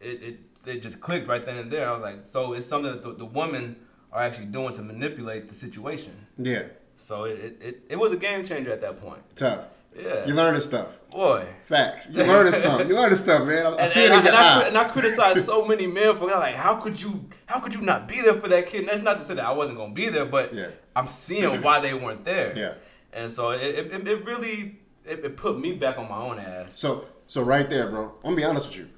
[0.00, 1.86] it it, it just clicked right then and there.
[1.90, 3.76] I was like, so it's something that the, the women
[4.10, 6.26] are actually doing to manipulate the situation.
[6.38, 6.62] yeah,
[6.96, 9.20] So it, it, it, it was a game changer at that point.
[9.36, 9.64] tough.
[9.96, 10.88] Yeah, You learning stuff.
[11.10, 11.46] boy.
[11.64, 12.08] Facts.
[12.10, 12.88] You learning something.
[12.88, 13.66] You learning stuff, man.
[13.66, 14.58] I, I And, see it and in I, your and, eye.
[14.60, 16.38] cri- and I criticize so many men for that.
[16.38, 17.28] Like, how could you?
[17.46, 18.80] How could you not be there for that kid?
[18.80, 20.68] And that's not to say that I wasn't gonna be there, but Yeah.
[20.96, 22.54] I'm seeing why they weren't there.
[22.56, 22.74] Yeah.
[23.12, 23.60] And so it,
[23.92, 26.78] it, it really it, it put me back on my own ass.
[26.78, 28.04] So so right there, bro.
[28.24, 28.88] I'm gonna be honest with you.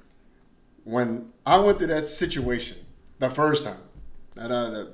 [0.85, 2.77] When I went through that situation
[3.19, 3.77] the first time,
[4.35, 4.85] not uh,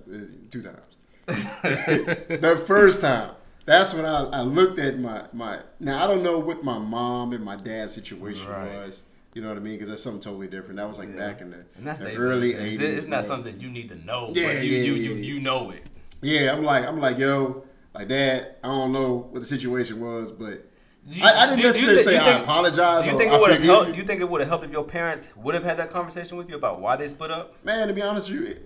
[0.50, 0.96] two times.
[1.28, 3.32] the first time,
[3.66, 5.60] that's when I, I looked at my my.
[5.80, 8.74] Now I don't know what my mom and my dad's situation Right.
[8.86, 9.04] was.
[9.34, 9.76] You know what I mean?
[9.76, 10.76] Because that's something totally different.
[10.76, 12.82] That was like back in the, And that's the the early It's, 80s.
[12.82, 14.30] it's not something you need to know.
[14.36, 15.84] Yeah, but you, yeah, you, yeah, you, you know it.
[16.22, 18.56] Yeah, I'm like I'm like yo, like dad.
[18.64, 20.68] I don't know what the situation was, but
[21.08, 23.06] You- I, I didn't do- necessarily think- say you I apologize.
[23.06, 23.96] Do you think it would have helped?
[23.96, 26.50] you think it would have helped if your parents would have had that conversation with
[26.50, 27.64] you about why they split up?
[27.64, 28.58] Man, to be honest with you,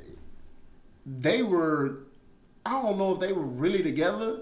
[1.05, 1.99] they were.
[2.65, 4.39] I don't know if they were really together.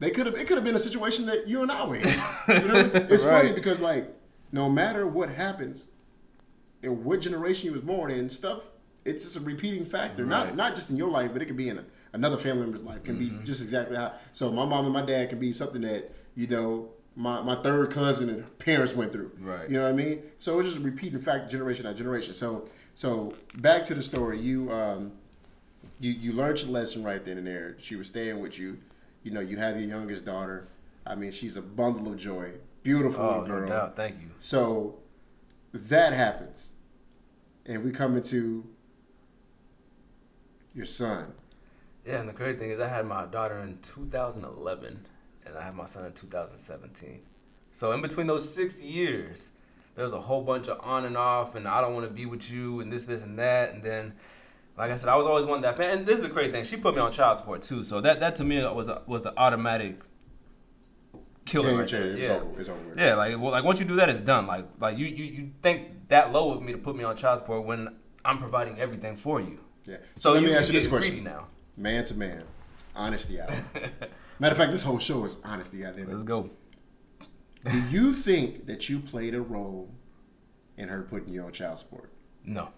[0.00, 0.34] They could have.
[0.36, 2.02] It could have been a situation that you and I were in.
[2.02, 4.12] You know, it's funny because like,
[4.52, 5.86] no matter what happens,
[6.82, 8.70] and what generation you was born in, stuff.
[9.04, 10.24] It's just a repeating factor.
[10.24, 10.56] Not Right.
[10.56, 13.04] not just in your life, but it could be in a, another family member's life.
[13.04, 14.12] Can be just exactly how.
[14.32, 17.90] So my mom and my dad can be something that you know my, my third
[17.90, 19.30] cousin and her parents went through.
[19.40, 19.68] Right.
[19.68, 20.22] You know what I mean?
[20.38, 22.34] So it's just a repeating factor, generation after generation.
[22.34, 24.40] So so back to the story.
[24.40, 25.12] You um
[26.00, 27.76] you you learned your lesson right then and there.
[27.78, 28.78] She was staying with you.
[29.24, 30.68] You know, you have your youngest daughter.
[31.06, 32.52] I mean, she's a bundle of joy.
[32.84, 33.62] Beautiful Oh, girl.
[33.62, 33.96] no doubt.
[33.96, 34.28] Thank you.
[34.38, 34.96] So
[35.72, 36.68] that happens,
[37.66, 38.64] and we come into
[40.74, 41.32] your son.
[42.06, 45.06] Yeah, and the great thing is I had my daughter in 2011,
[45.46, 47.20] and I had my son in 2017.
[47.72, 49.50] So in between those six years,
[49.94, 52.26] there was a whole bunch of on and off, and I don't want to be
[52.26, 54.12] with you, and this, this, and that, and then.
[54.76, 56.64] Like I said, I was always one that fan, and this is the crazy thing.
[56.64, 59.22] She put me on child support too, so that, that to me was a, was
[59.22, 60.00] the automatic
[61.44, 62.02] killer Game right there.
[62.02, 62.18] changer.
[62.18, 62.60] It's Yeah, over.
[62.60, 63.14] It's over yeah.
[63.14, 64.46] Like well, like once you do that, it's done.
[64.46, 67.38] Like like you, you you think that low of me to put me on child
[67.38, 69.60] support when I'm providing everything for you.
[69.84, 69.98] Yeah.
[70.16, 71.22] So let you, me ask you this question.
[71.22, 71.46] now.
[71.76, 72.44] Man to man,
[72.96, 73.50] honesty out.
[74.38, 75.78] Matter of fact, this whole show is honesty.
[75.78, 76.50] Goddamn Let's go.
[77.64, 79.90] Do you think that you played a role
[80.76, 82.12] in her putting you on child support?
[82.44, 82.68] No.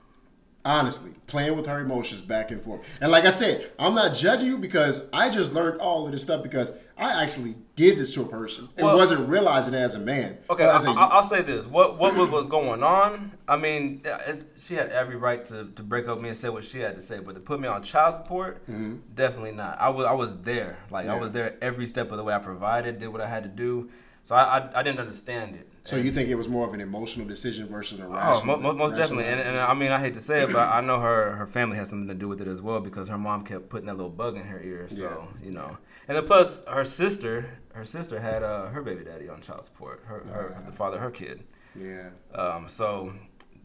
[0.67, 2.81] Honestly, playing with her emotions back and forth.
[3.01, 6.23] And like I said, I'm not judging you because I just learned all of this
[6.23, 9.95] stuff because I actually did this to a person and Well- wasn't realizing it as
[9.95, 10.39] a man.
[10.51, 13.33] Okay, I, as a- I, I'll say this: what what was, going on?
[13.47, 16.49] I mean, it's, she had every right to, to break up with me and say
[16.49, 18.97] what she had to say, but to put me on child support, mm-hmm.
[19.15, 19.81] definitely not.
[19.81, 22.35] I was I was there, like I was there every step of the way.
[22.35, 23.89] I provided, did what I had to do,
[24.25, 25.69] so I I, I didn't understand it.
[25.87, 28.57] So you think it was more of an emotional decision versus a Oh, rational?
[28.59, 29.59] mo- most rational definitely, and, and?
[29.59, 32.09] I mean, I hate to say it, but I know her her family has something
[32.09, 34.42] to do with it as well because her mom kept putting that little bug in
[34.44, 34.88] her ear.
[34.90, 34.96] So
[35.40, 35.46] Yeah.
[35.46, 35.77] you know,
[36.09, 40.03] and then plus her sister, her sister had uh, her baby daddy on child support,
[40.07, 41.44] her, her the father of her kid.
[41.75, 42.09] yeah.
[42.35, 43.12] Um, so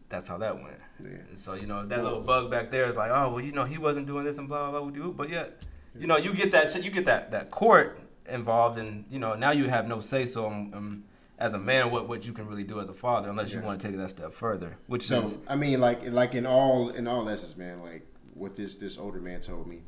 [0.10, 0.80] that's how that went.
[1.04, 1.18] Yeah.
[1.36, 3.78] So you know that little bug back there is like, oh well, you know he
[3.78, 4.88] wasn't doing this and blah blah blah.
[4.88, 5.14] with you.
[5.16, 5.62] But yet,
[6.00, 9.52] you know you get that you get that that court involved, and you know now
[9.52, 11.04] you have no say so um,
[11.42, 13.80] as a man what what you can really do as a father unless you want
[13.82, 17.08] to take that step further, which So is I mean, like like in all in
[17.08, 18.04] all essence, man, like
[18.42, 19.80] what this this older man told me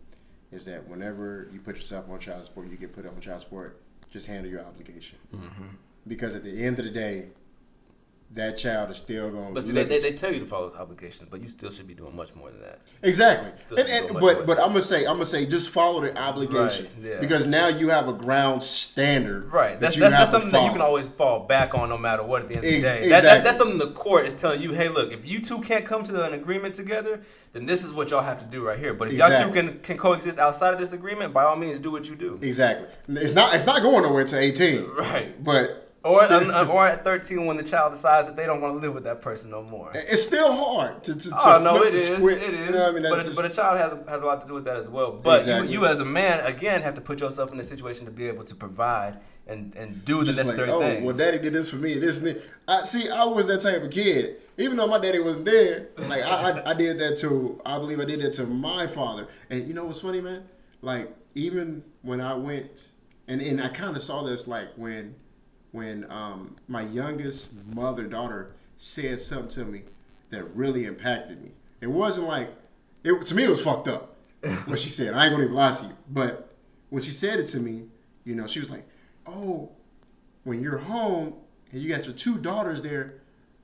[0.52, 3.80] is that whenever you put yourself on child support, you get put on child support.
[4.12, 5.70] Just handle your obligation, Mm-hmm.
[6.08, 7.16] because at the end of the day,
[8.36, 9.54] that child is still going.
[9.54, 11.88] But see, they, they, they tell you to follow those obligations, but you still should
[11.88, 12.80] be doing much more than that.
[13.04, 13.52] Exactly.
[13.80, 17.12] And, and- but but I'm gonna say I'm gonna say just follow the obligation Right,
[17.12, 17.20] yeah.
[17.20, 19.52] because now you have a ground standard.
[19.52, 19.72] Right.
[19.72, 21.90] that That's you that's, have that's to something that you can always fall back on
[21.90, 23.10] no matter what at the end of the Ex- day.
[23.10, 25.86] That, that, that's something the court is telling you, hey, look, if you two can't
[25.86, 27.22] come to an agreement together,
[27.54, 28.94] then this is what y'all have to do right here.
[28.94, 31.92] But if y'all two can, can coexist outside of this agreement, by all means, do
[31.92, 32.40] what you do.
[32.42, 32.88] Exactly.
[33.10, 34.88] It's not it's not going nowhere to 18.
[34.98, 35.44] Right.
[35.44, 38.80] But Or, um, or at 13 when the child decides that they don't want to
[38.80, 39.90] live with that person no more.
[39.94, 42.08] it's still hard to, to, to Oh no, it is.
[42.08, 42.70] script, It is.
[42.70, 43.04] You know I mean?
[43.04, 44.76] but, a, just- but a child has a, has a lot to do with that
[44.76, 45.14] as well.
[45.14, 45.72] But Exactly.
[45.72, 48.28] you, you as a man, again, have to put yourself in a situation to be
[48.28, 51.06] able to provide and, and do the just like, necessary oh, things.
[51.06, 52.42] well, daddy did this for me, and this and.
[52.68, 53.10] I see.
[53.10, 54.38] I was that type of kid.
[54.58, 57.62] Even though my daddy wasn't there, like I, I, I did that to.
[57.66, 59.28] I believe I did that to my father.
[59.50, 60.44] And you know what's funny, man?
[60.82, 62.88] Like even when I went,
[63.28, 65.16] and and I kind of saw this like when,
[65.74, 69.82] when um my youngest mother daughter said something to me
[70.30, 71.52] that really impacted me.
[71.82, 72.50] It wasn't like
[73.04, 73.44] it to me.
[73.44, 74.16] It was fucked up
[74.66, 75.14] what she said.
[75.14, 76.54] I ain't gonna even lie to you, but
[76.90, 77.84] when she said it to me,
[78.24, 78.88] you know, she was like,
[79.26, 79.72] "Oh,
[80.44, 81.34] when you're home
[81.72, 83.16] and you got your two daughters there,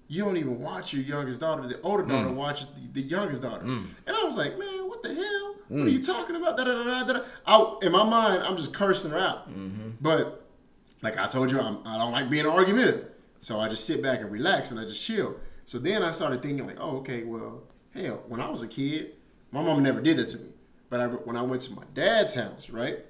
[0.08, 1.68] you don't even watch your youngest daughter.
[1.68, 2.10] The older mm.
[2.10, 3.88] daughter watches the, the youngest daughter." Mm.
[4.08, 5.56] And I was like, "Man, what the hell?
[5.68, 5.92] What are mm.
[5.92, 7.26] you talking about?" Da, da, da, da, da.
[7.46, 9.48] I, in my mind, I'm just cursing her out.
[9.50, 9.92] Mm-hmm.
[10.02, 10.49] But
[11.02, 13.10] like I told you, I'm, I don't like being argumentative,
[13.42, 15.36] so I just sit back and relax and I just chill.
[15.66, 19.14] So then I started thinking like, "Oh, okay, well, hell, when I was a kid,
[19.52, 20.50] my mom never did that to me."
[20.90, 23.06] But I, when I went to my dad's house, right?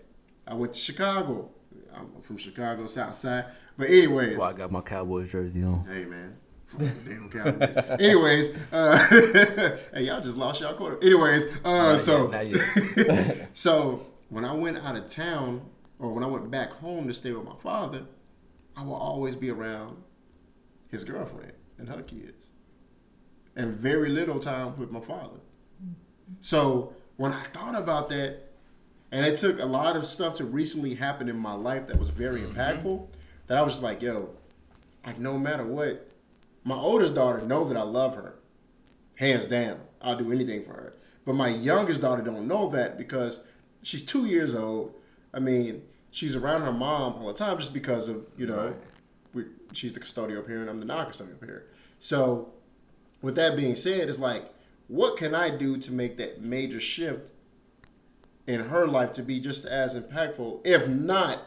[0.46, 1.50] I went to Chicago.
[1.96, 3.46] I'm from Chicago, South Side.
[3.78, 5.86] But anyways, That's why I got my Cowboys jersey on.
[5.86, 6.34] hey man,
[7.06, 7.78] damn Cowboys.
[8.00, 8.98] anyways, uh,
[9.94, 10.98] hey y'all just lost y'all quarter.
[11.02, 13.50] Anyways, uh, Not so not yet.
[13.54, 15.62] so when I went out of town,
[16.00, 18.06] or when I went back home to stay with my father,
[18.76, 19.98] I will always be around
[20.88, 22.48] his girlfriend and her kids,
[23.56, 25.40] and very little time with my father.
[26.40, 28.50] So when I thought about that,
[29.12, 32.10] and it took a lot of stuff to recently happen in my life that was
[32.10, 32.58] very mm-hmm.
[32.58, 33.08] impactful,
[33.48, 34.30] that I was just like, yo,
[35.06, 36.10] like no matter what,
[36.64, 38.36] my oldest daughter know that I love her,
[39.16, 39.80] hands down.
[40.02, 40.94] I'll do anything for her.
[41.26, 43.40] But my youngest daughter don't know that because
[43.82, 44.94] she's two years old.
[45.34, 48.76] I mean, she's around her mom all the time just because of you know, Right.
[49.34, 50.70] we, she's the custodial parent.
[50.70, 51.64] I'm the non-custodial parent.
[52.00, 52.54] So,
[53.22, 54.46] with that being said, it's like,
[54.88, 57.32] what can I do to make that major shift
[58.48, 61.44] in her life to be just as impactful, if not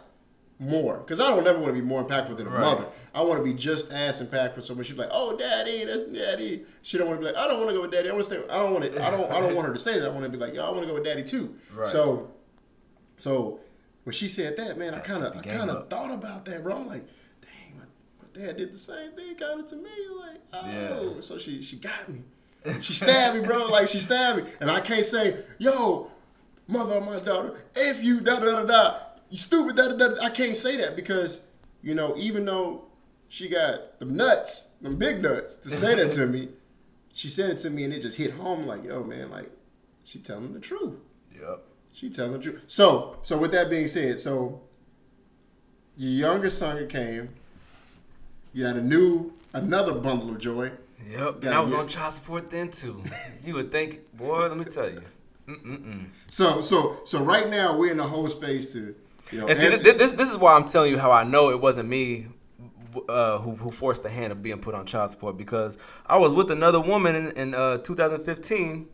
[0.59, 0.99] more?
[0.99, 2.61] Because I don't ever want to be more impactful than a Right.
[2.61, 2.87] mother.
[3.15, 4.63] I want to be just as impactful.
[4.65, 7.49] So when she's like, "Oh, daddy, that's daddy," she don't want to be like, "I
[7.49, 8.09] don't want to go with daddy.
[8.09, 9.05] I want to stay." I don't want to.
[9.05, 9.31] I don't.
[9.33, 10.07] I don't want her to say that.
[10.07, 11.89] I want to be like, "Yo, I want to go with daddy too." Right.
[11.89, 12.31] So,
[13.17, 13.61] so
[14.05, 16.77] when she said that, man, I kind of, I kind of thought about that, bro.
[16.77, 17.07] I'm like,
[17.41, 17.85] dang, my,
[18.23, 19.91] my dad did the same thing kind of to me.
[20.19, 21.21] Like, oh, Yeah.
[21.21, 22.23] so she she got me.
[22.81, 23.67] She stabbed me, bro.
[23.67, 26.11] Like she stabbed me, and I can't say, yo,
[26.69, 28.99] mother of my daughter, if you da da da da,
[29.31, 30.09] you stupid da da da.
[30.15, 31.41] da." I can't say that because
[31.83, 32.85] you know, even though
[33.29, 36.51] she got the nuts, them big nuts, to say that to me,
[37.13, 38.67] she said it to me, and it just hit home.
[38.67, 39.51] Like, yo, man, like
[40.05, 40.95] she telling the truth.
[41.35, 41.65] Yep.
[41.93, 42.63] She telling the truth.
[42.67, 44.61] So, so with that being said, so
[45.97, 47.29] your younger son came.
[48.55, 50.73] You had a new, another bundle of joy.
[51.11, 51.45] Yep.
[51.45, 53.03] And I was on child support then too.
[53.45, 55.03] you would think, boy, let me tell you.
[55.49, 56.07] Mm-mm-mm.
[56.31, 58.95] So, so, so right now we're in the whole space to,
[59.31, 61.25] you know, And see, and- thi- this, this is why I'm telling you how I
[61.25, 62.29] know it wasn't me
[63.09, 66.33] uh, who, who forced the hand of being put on child support because I was
[66.33, 68.87] with another woman in, in uh, 2015,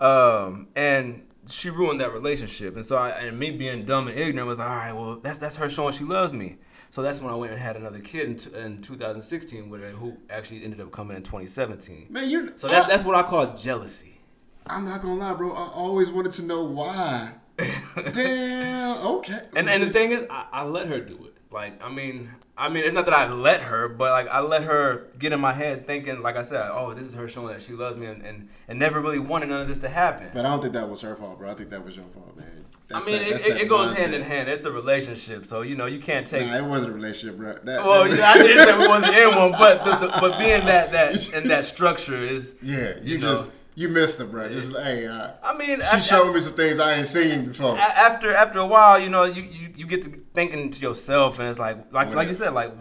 [0.00, 2.76] um, and she ruined that relationship.
[2.76, 5.38] And so, I, and me being dumb and ignorant was like, all right, well, that's
[5.38, 6.56] that's her showing she loves me.
[6.90, 9.90] So that's when I went and had another kid in, t- in 2016 with her,
[9.90, 12.06] who actually ended up coming in 2017.
[12.08, 12.52] man, you.
[12.56, 14.18] So that's uh, that's what I call jealousy.
[14.66, 15.52] I'm not gonna lie, bro.
[15.52, 17.32] I always wanted to know why.
[18.12, 18.96] Damn.
[19.06, 19.40] Okay.
[19.56, 21.34] And and the thing is, I, I let her do it.
[21.50, 24.62] Like, I mean, I mean, it's not that I let her, but like I let
[24.64, 27.62] her get in my head, thinking, like I said, oh, this is her showing that
[27.62, 30.28] she loves me, and and, and never really wanted none of this to happen.
[30.32, 31.50] But I don't think that was her fault, bro.
[31.50, 32.64] I think that was your fault, man.
[32.88, 34.48] That's I mean, that- it, it, it goes hand in hand.
[34.48, 36.46] It's a relationship, so you know you can't take.
[36.46, 37.54] Nah, it wasn't a relationship, bro.
[37.64, 40.38] That, well, that- yeah, I didn't say it wasn't in one, but the, the, but
[40.38, 42.56] being that that and that structure is.
[42.62, 43.36] yeah, you, you know.
[43.36, 44.48] just you missed it, bro.
[44.48, 47.78] Just hey, uh, I mean, she I- showed me some things I ain't seen before.
[47.78, 51.48] After after a while, you know, you, you, you get to thinking to yourself, and
[51.48, 52.72] it's like like What like you said, like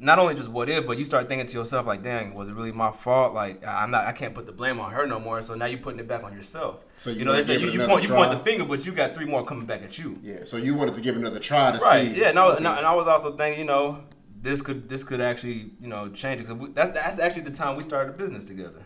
[0.00, 2.54] not only just what if, but you start thinking to yourself, like, dang, was it
[2.54, 3.34] really my fault?
[3.34, 5.42] Like I- I'm not, I can't put the blame on her no more.
[5.42, 6.84] So now you're putting it back on yourself.
[6.98, 8.92] So you you know, they say you, you point you point the finger, but you
[8.92, 10.18] got three more coming back at you.
[10.22, 12.14] Yeah, so you wanted to give another try to Right.
[12.14, 12.20] see.
[12.20, 12.30] Yeah.
[12.32, 12.56] No.
[12.56, 14.04] And, I- and I was also thinking, you know,
[14.40, 17.76] this could this could actually you know change it because that's that's actually the time
[17.76, 18.82] we started a business together.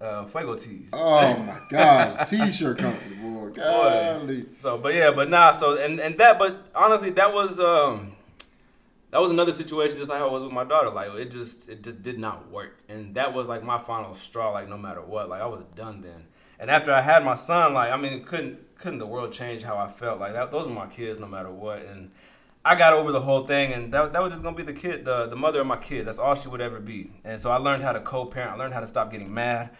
[0.00, 0.90] Uh, Fuego Tees.
[0.94, 3.50] Oh my gosh, t-shirt company, boy.
[3.50, 4.46] Golly.
[4.58, 5.52] So, but yeah, but nah.
[5.52, 8.12] So and and that, but honestly, that was um,
[9.10, 10.90] that was another situation just like how it was with my daughter.
[10.90, 14.52] Like it just it just did not work, and that was like my final straw.
[14.52, 16.26] Like no matter what, like I was done then.
[16.58, 19.76] And after I had my son, like I mean, couldn't couldn't the world change how
[19.76, 20.20] I felt?
[20.20, 21.82] Like that, those were my kids, no matter what.
[21.84, 22.10] And
[22.64, 25.04] I got over the whole thing, and that, that was just gonna be the kid,
[25.04, 26.04] the the mother of my kids.
[26.06, 27.10] That's all she would ever be.
[27.24, 28.52] And so I learned how to co-parent.
[28.52, 29.70] I learned how to stop getting mad.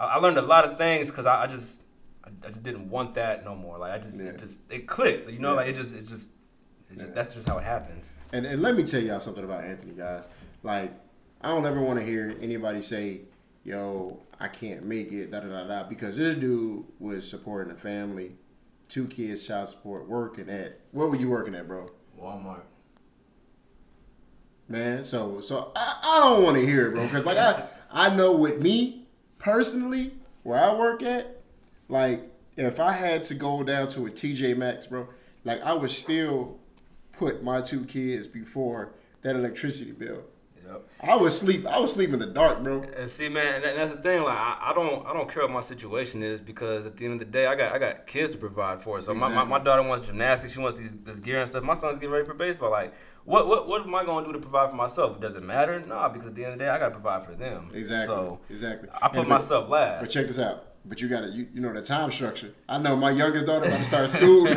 [0.00, 1.82] I, I learned a lot of things because I, I just
[2.24, 3.78] I, I just didn't want that no more.
[3.78, 4.30] Like I just Yeah.
[4.30, 5.30] it just it clicked.
[5.30, 5.56] You know, Yeah.
[5.56, 6.30] like it just it just,
[6.90, 8.08] it just that's just how it happens.
[8.32, 10.26] And, and let me tell y'all something about Anthony, guys.
[10.62, 10.92] Like,
[11.40, 13.22] I don't ever want to hear anybody say,
[13.64, 17.76] yo, I can't make it, da da da da, because this dude was supporting a
[17.76, 18.36] family,
[18.88, 21.88] two kids, child support, working at, where were you working at, bro?
[22.20, 22.62] Walmart.
[24.68, 28.14] Man, so so I, I don't want to hear it, bro, because like I I
[28.14, 28.99] know with me
[29.40, 30.12] personally
[30.44, 31.40] where I work at,
[31.88, 32.22] like
[32.56, 35.08] if I had to go down to a TJ Maxx, bro,
[35.44, 36.58] like I would still
[37.12, 40.22] put my two kids before that electricity bill.
[40.70, 40.88] Yep.
[41.02, 41.66] I would sleep.
[41.66, 42.82] I would sleep in the dark, bro.
[42.82, 44.22] And see, man, and that's the thing.
[44.22, 47.14] Like, I, I don't, I don't care what my situation is because at the end
[47.14, 49.00] of the day, I got, I got kids to provide for.
[49.00, 50.52] So my, my, my daughter wants gymnastics.
[50.52, 51.64] She wants these, this gear and stuff.
[51.64, 52.70] My son's getting ready for baseball.
[52.70, 55.20] Like, what, what, what am I going to do to provide for myself?
[55.20, 55.80] Does it matter?
[55.84, 57.70] Nah, because at the end of the day, I got to provide for them.
[57.74, 58.06] Exactly.
[58.14, 58.88] So exactly.
[58.92, 60.00] I put And but- myself last.
[60.02, 60.66] But check this out.
[60.86, 62.54] But you got to, you, you know, the time structure.
[62.68, 64.46] I know my youngest daughter about to start school.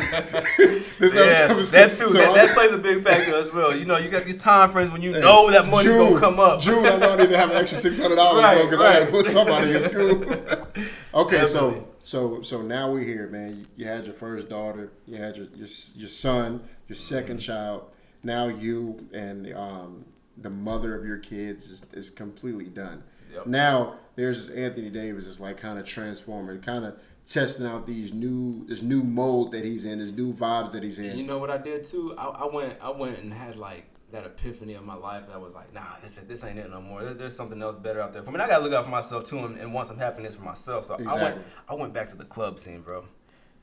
[1.00, 2.08] Yeah, upcoming that too.
[2.08, 3.76] So that, that plays a big factor as well.
[3.76, 6.40] You know, you got these time frames when you know that money's June, gonna come
[6.40, 6.60] up.
[6.60, 9.10] June, I need to have an extra six hundred dollars, Right, because I had to
[9.10, 10.22] put somebody in school.
[11.14, 11.46] okay, Definitely.
[11.46, 13.58] so so so now we're here, man.
[13.58, 17.90] You, you had your first daughter, you had your your, your son, your second child.
[18.22, 20.04] Now you and um,
[20.38, 23.02] the mother of your kids is, is completely done.
[23.34, 23.46] Yep.
[23.46, 28.66] Now there's Anthony Davis is like kind of transforming, kind of testing out these new
[28.66, 31.06] this new mold that he's in, this new vibes that he's in.
[31.06, 32.14] And you know what I did too?
[32.16, 35.54] I, I went I went and had like that epiphany of my life that was
[35.54, 37.02] like, nah, this this ain't it no more.
[37.02, 38.34] There, there's something else better out there for me.
[38.34, 40.84] And I gotta look out for myself too and, and want some happiness for myself.
[40.84, 41.38] So I went
[41.68, 43.04] I went back to the club scene, bro.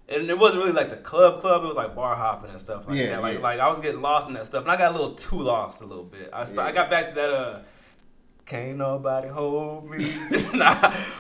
[0.09, 2.85] And it wasn't really like the club club, it was like bar hopping and stuff
[2.87, 3.21] like Yeah, that.
[3.21, 3.39] Like yeah.
[3.41, 4.63] like I was getting lost in that stuff.
[4.63, 6.29] And I got a little too lost a little bit.
[6.33, 7.59] I, I got back to that uh
[8.51, 9.99] can't nobody hold me.
[10.53, 10.75] nah,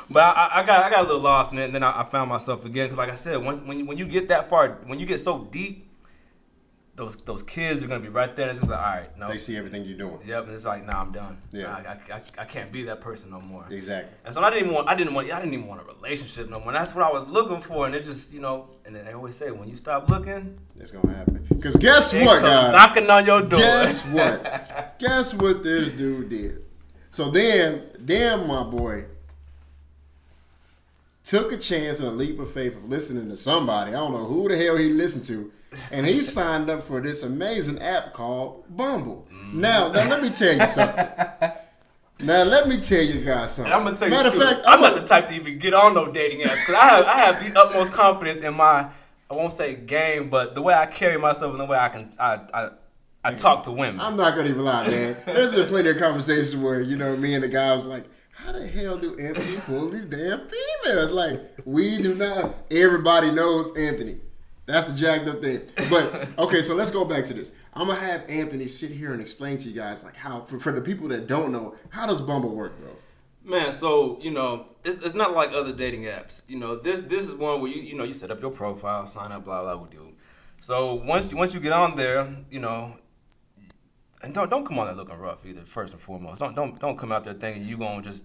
[0.09, 2.03] but I, I got I got a little lost in it, and then I, I
[2.03, 2.89] found myself again.
[2.89, 5.17] Cause like I said, when, when you, when you get that far, when you get
[5.21, 5.89] so deep,
[6.97, 8.49] those those kids are gonna be right there.
[8.49, 10.19] And it's like, all right, no, they see everything you're doing.
[10.25, 10.43] yep.
[10.43, 11.41] And it's like, nah, I'm done.
[11.53, 11.73] Yeah.
[11.73, 13.65] I, I, I, I can't be that person no more.
[13.69, 14.13] Exactly.
[14.25, 16.49] And so I didn't even want I didn't want I didn't even want a relationship
[16.49, 16.67] no more.
[16.67, 17.85] And that's what I was looking for.
[17.85, 20.91] And it just you know, and then they always say when you stop looking, It's
[20.91, 21.47] gonna happen.
[21.47, 22.73] Because guess what, guys?
[22.73, 23.61] knocking on your door.
[23.61, 24.95] Guess what?
[24.99, 26.65] Guess what this dude did?
[27.11, 29.05] So then, then my boy
[31.23, 33.91] took a chance and a leap of faith of listening to somebody.
[33.91, 35.51] I don't know who the hell he listened to.
[35.91, 39.27] And he signed up for this amazing app called Bumble.
[39.53, 41.07] Now, now let me tell you something.
[42.21, 43.71] Now let me tell you guys something.
[43.71, 45.33] And I'm gonna tell you Matter too, of fact, I'm I'm not the type to
[45.33, 48.53] even get on no dating apps because I have I have the utmost confidence in
[48.53, 48.89] my
[49.29, 52.13] I won't say game, but the way I carry myself and the way I can
[52.19, 52.69] I I,
[53.23, 53.99] I talk to women.
[53.99, 55.15] I'm not gonna even lie, man.
[55.25, 58.51] There's been plenty of conversations where you know me and the guy was like, "How
[58.51, 62.55] the hell do Anthony pull these damn females?" Like we do not.
[62.71, 64.19] Everybody knows Anthony.
[64.65, 65.61] That's the jacked up thing.
[65.89, 67.51] But okay, so let's go back to this.
[67.73, 70.71] I'm gonna have Anthony sit here and explain to you guys like how for, for
[70.71, 72.91] the people that don't know how does Bumble work, bro.
[73.43, 76.41] Man, so you know, it's, it's not like other dating apps.
[76.47, 79.05] You know, this this is one where you you know you set up your profile,
[79.05, 79.87] sign up, blah blah blah.
[79.87, 80.13] do.
[80.59, 82.95] So once once you get on there, you know,
[84.23, 85.61] and don't don't come on there looking rough either.
[85.61, 88.23] First and foremost, don't don't don't come out there thinking you gonna just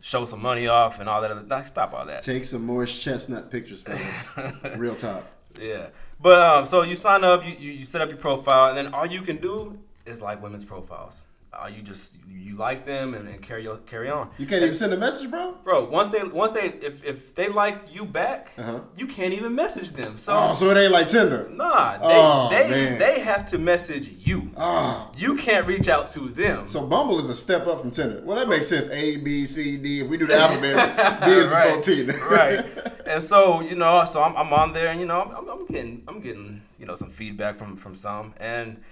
[0.00, 1.30] show some money off and all that.
[1.30, 2.22] Other, stop all that.
[2.22, 4.76] Take some Morris Chestnut pictures for us.
[4.76, 5.24] Real talk.
[5.60, 5.88] Yeah.
[6.20, 8.94] But um, so you sign up, you, you, you set up your profile, and then
[8.94, 11.22] all you can do is like women's profiles.
[11.62, 14.28] Uh, you just you like them and, and carry your, carry on.
[14.38, 15.54] You can't even send a message, bro.
[15.64, 18.80] Bro, once they once they if, if they like you back, Uh-huh.
[18.96, 20.18] you can't even message them.
[20.18, 21.48] So Oh, so it ain't like Tinder.
[21.50, 22.98] nah, they Oh, they, man.
[22.98, 24.50] they have to message you.
[24.56, 25.10] Oh.
[25.16, 26.66] You can't reach out to them.
[26.68, 28.20] So Bumble is a step up from Tinder.
[28.24, 28.88] Well, that makes sense.
[28.90, 30.00] A, B, C, D.
[30.00, 32.08] If we do the alphabet, B is right, 14.
[32.30, 32.66] right.
[33.06, 36.02] And so you know, so I'm, I'm on there, and you know, I'm, I'm getting
[36.06, 38.82] I'm getting you know some feedback from from some, and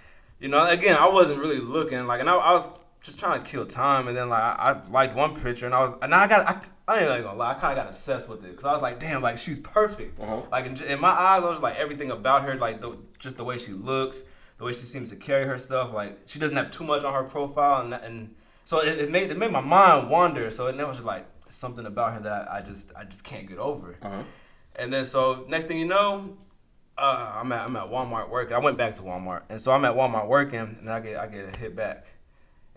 [0.41, 2.67] you know, again, I wasn't really looking like, and I, I was
[3.03, 5.81] just trying to kill time, and then like I, I liked one picture, and I
[5.81, 6.61] was, and I got I.
[6.87, 8.83] I ain't like gonna lie, I kind of got obsessed with it because I was
[8.83, 10.21] like, damn, like she's perfect.
[10.21, 10.43] Uh-huh.
[10.53, 13.45] Like in, in my eyes, I was like everything about her, like the, just the
[13.45, 14.21] way she looks,
[14.59, 15.95] the way she seems to carry herself.
[15.95, 18.35] Like she doesn't have too much on her profile, and and
[18.67, 20.51] so it, it made it made my mind wander.
[20.51, 23.57] So it was just like something about her that I just I just can't get
[23.57, 23.97] over.
[24.03, 24.23] Uh-huh.
[24.77, 26.37] And then so next thing you know,
[26.99, 28.55] uh, I'm at I'm at Walmart working.
[28.55, 31.27] I went back to Walmart, and so I'm at Walmart working, and I get I
[31.27, 32.07] get a hit back,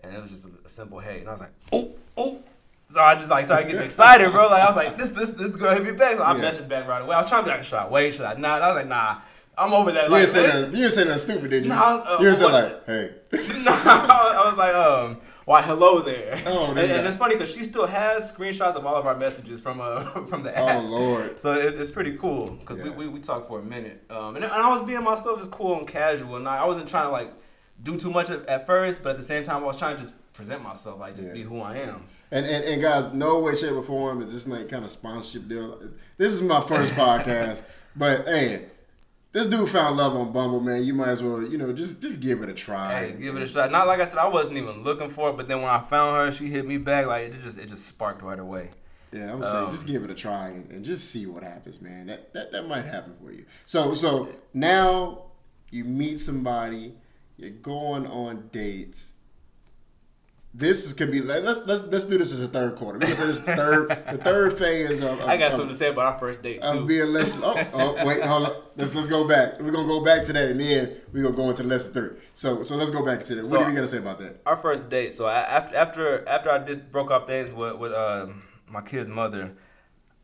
[0.00, 2.42] and it was just a, simple hey, and I was like, oh oh.
[2.90, 4.48] So I just like started getting excited, bro.
[4.48, 6.16] Like I was like, this this this girl hit me back.
[6.16, 6.50] So I Yeah.
[6.50, 7.14] messaged back right away.
[7.14, 8.14] I was trying to be like, should I wait?
[8.14, 8.56] Should I not?
[8.56, 9.18] And I was like, nah.
[9.60, 10.04] I'm over that.
[10.04, 11.68] You Like, didn't say nothing, you didn't say nothing stupid, did you?
[11.70, 13.10] No, uh, you didn't say like, hey.
[13.64, 16.42] no, I was like, um, why hello there.
[16.46, 19.60] Oh, and, and it's funny because she still has screenshots of all of our messages
[19.62, 20.76] from uh from the app.
[20.76, 21.40] Oh, Lord.
[21.40, 22.90] So it's, it's pretty cool because Yeah.
[22.90, 24.04] we, we, we talked for a minute.
[24.10, 26.88] Um, and, and I was being myself, just cool and casual, and I, I wasn't
[26.88, 27.32] trying to like
[27.82, 30.02] do too much at, at first, but at the same time, I was trying to
[30.02, 31.32] just present myself, like just Yeah.
[31.32, 32.04] be who I am.
[32.30, 35.48] And, and, and guys, no way, shape, or form is this like kind of sponsorship
[35.48, 35.80] deal.
[36.18, 37.62] This is my first podcast,
[37.96, 38.66] but hey,
[39.32, 40.84] this dude found love on Bumble, man.
[40.84, 43.06] You might as well, you know, just just give it a try.
[43.06, 43.70] Hey, give it a shot.
[43.70, 46.16] Not like I said, I wasn't even looking for it, but then when I found
[46.16, 47.06] her, she hit me back.
[47.06, 48.70] Like it just it just sparked right away.
[49.12, 51.80] Yeah, I'm saying Um, just give it a try and, and just see what happens,
[51.80, 52.06] man.
[52.08, 53.44] That, that that might happen for you.
[53.66, 55.24] So so now
[55.70, 56.94] you meet somebody,
[57.36, 59.08] you're going on dates.
[60.54, 62.98] This is, could be let's let's let's do this as a third quarter.
[62.98, 65.68] Gonna say this is the third the third phase of, of I got of- something
[65.68, 66.86] to say about our first date too.
[66.86, 67.36] being less.
[67.42, 68.72] Oh, oh, wait, hold up.
[68.76, 69.60] Let's let's go back.
[69.60, 72.10] We're gonna go back to that, and then we're gonna go into lesson three.
[72.34, 73.44] So so let's go back to that.
[73.44, 74.40] So- what do you gotta say about that?
[74.46, 75.12] our first date.
[75.12, 78.26] So I, after after after I did broke off days with with uh,
[78.68, 79.54] my kid's mother,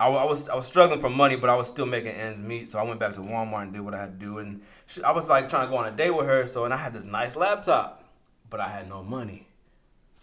[0.01, 2.66] I, I was I was struggling for money, but I was still making ends meet.
[2.68, 5.03] So I went back to Walmart and did what I had to do, and she,
[5.03, 6.47] I was like trying to go on a date with her.
[6.47, 8.03] So and I had this nice laptop,
[8.49, 9.47] but I had no money.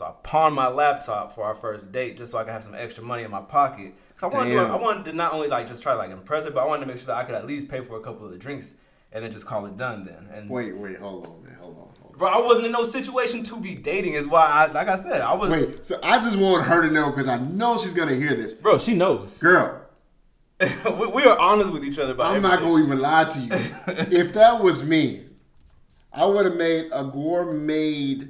[0.02, 2.74] So I pawned my laptop for our first date just so I could have some
[2.74, 3.94] extra money in my pocket.
[4.18, 4.62] Cause I wanted, to.
[4.62, 6.88] I wanted to not only like just try to like impress her, but I wanted
[6.88, 8.74] to make sure that I could at least pay for a couple of the drinks
[9.12, 10.28] and then just call it done then.
[10.34, 13.44] And Wait, wait, hold on, man, hold on, hold Bro, I wasn't in no situation
[13.44, 14.14] to be dating.
[14.14, 15.52] Is why, I, like I said, I was.
[15.52, 18.54] Wait, so I just want her to know because I know she's gonna hear this.
[18.54, 19.38] Bro, she knows.
[19.38, 19.82] Girl,
[20.60, 23.50] we, we are honest with each other about I'm not gonna even lie to you.
[24.20, 25.26] if that was me,
[26.12, 28.22] I would have made a gourmet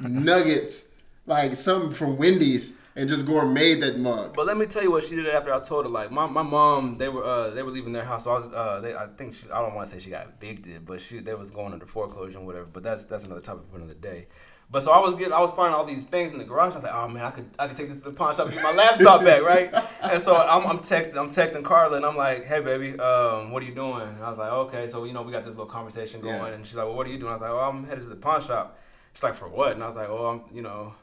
[0.00, 0.84] nugget,
[1.28, 4.34] like something from Wendy's, and just gourmet that mug.
[4.34, 5.90] But let me tell you what she did after I told her.
[5.90, 8.24] Like my, my mom, they were uh, they were leaving their house.
[8.24, 10.26] So I was uh, they, I think she, I don't want to say she got
[10.40, 12.66] evicted, but she they was going under foreclosure and whatever.
[12.66, 14.26] But that's that's another topic for another day.
[14.70, 16.72] But so I was getting I was finding all these things in the garage.
[16.72, 18.46] I was like, oh man, I could I could take this to the pawn shop
[18.46, 19.72] and get my laptop back, right?
[20.02, 23.62] And so I'm, I'm texting I'm texting Carla and I'm like, hey baby, um, what
[23.62, 24.02] are you doing?
[24.02, 26.46] And I was like, okay, so you know we got this little conversation going, Yeah.
[26.48, 27.30] and she's like, well, what are you doing?
[27.30, 28.78] I was like, oh, I'm headed to the pawn shop.
[29.14, 29.72] She's like, for what?
[29.72, 30.94] And I was like, oh, I'm you know.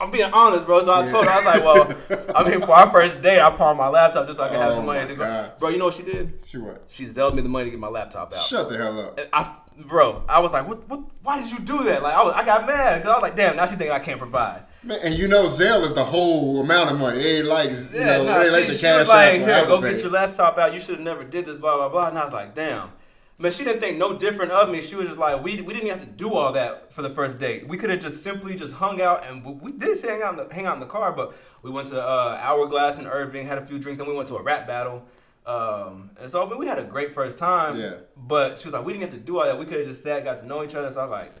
[0.00, 0.82] I'm being honest, bro.
[0.84, 3.50] So I told her, I was like, well, I mean, for our first date, I
[3.50, 5.24] pawned my laptop just so I could have Oh some money to go.
[5.24, 5.58] God.
[5.58, 6.40] Bro, you know what she did?
[6.46, 6.82] She what?
[6.88, 8.42] She zelled me the money to get my laptop out.
[8.42, 9.18] Shut the hell up.
[9.18, 9.54] And I,
[9.86, 12.02] bro, I was like, what, what, why did you do that?
[12.02, 14.00] Like, I, was, I got mad because I was like, damn, now she think I
[14.00, 14.64] can't provide.
[14.82, 17.20] Man, and you know, Zelle is the whole amount of money.
[17.20, 19.08] It ain't like you Yeah, know, nah, it ain't like she, the she was cash
[19.08, 20.74] like, here, go get your laptop out.
[20.74, 22.08] You should have never did this, blah blah blah.
[22.08, 22.90] And I was like, damn.
[23.38, 24.80] But she didn't think no different of me.
[24.80, 27.40] She was just like, we, we didn't have to do all that for the first
[27.40, 27.66] date.
[27.66, 30.48] We could have just simply just hung out, and we, we did hang out, in
[30.48, 31.10] the, hang out in the car.
[31.10, 34.28] But we went to uh, Hourglass in Irving, had a few drinks, then we went
[34.28, 35.02] to a rap battle.
[35.46, 37.76] Um, and so I mean, we had a great first time.
[37.78, 37.94] Yeah.
[38.16, 39.58] But she was like, we didn't have to do all that.
[39.58, 40.90] We could have just sat, got to know each other.
[40.92, 41.34] So I was like,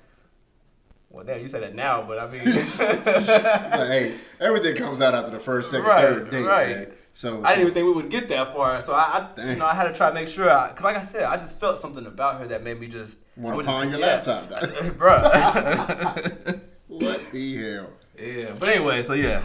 [1.10, 2.44] well, damn, you say that now, but I mean,
[2.78, 6.42] Like, hey, everything comes out after the first, second, Right, third date.
[6.42, 6.76] right.
[6.88, 6.92] Man.
[7.16, 8.84] So, I didn't even think we would get that far.
[8.84, 10.50] So I, I you know, I had to try to make sure.
[10.50, 13.20] I, Cause like I said, I just felt something about her that made me just
[13.36, 14.06] would just- pawn your yeah.
[14.06, 14.50] laptop,
[14.98, 16.60] bruh.
[16.88, 17.90] what the hell?
[18.18, 19.42] yeah, but anyway, so yeah,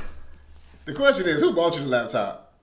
[0.86, 2.54] The question is, who bought you the laptop?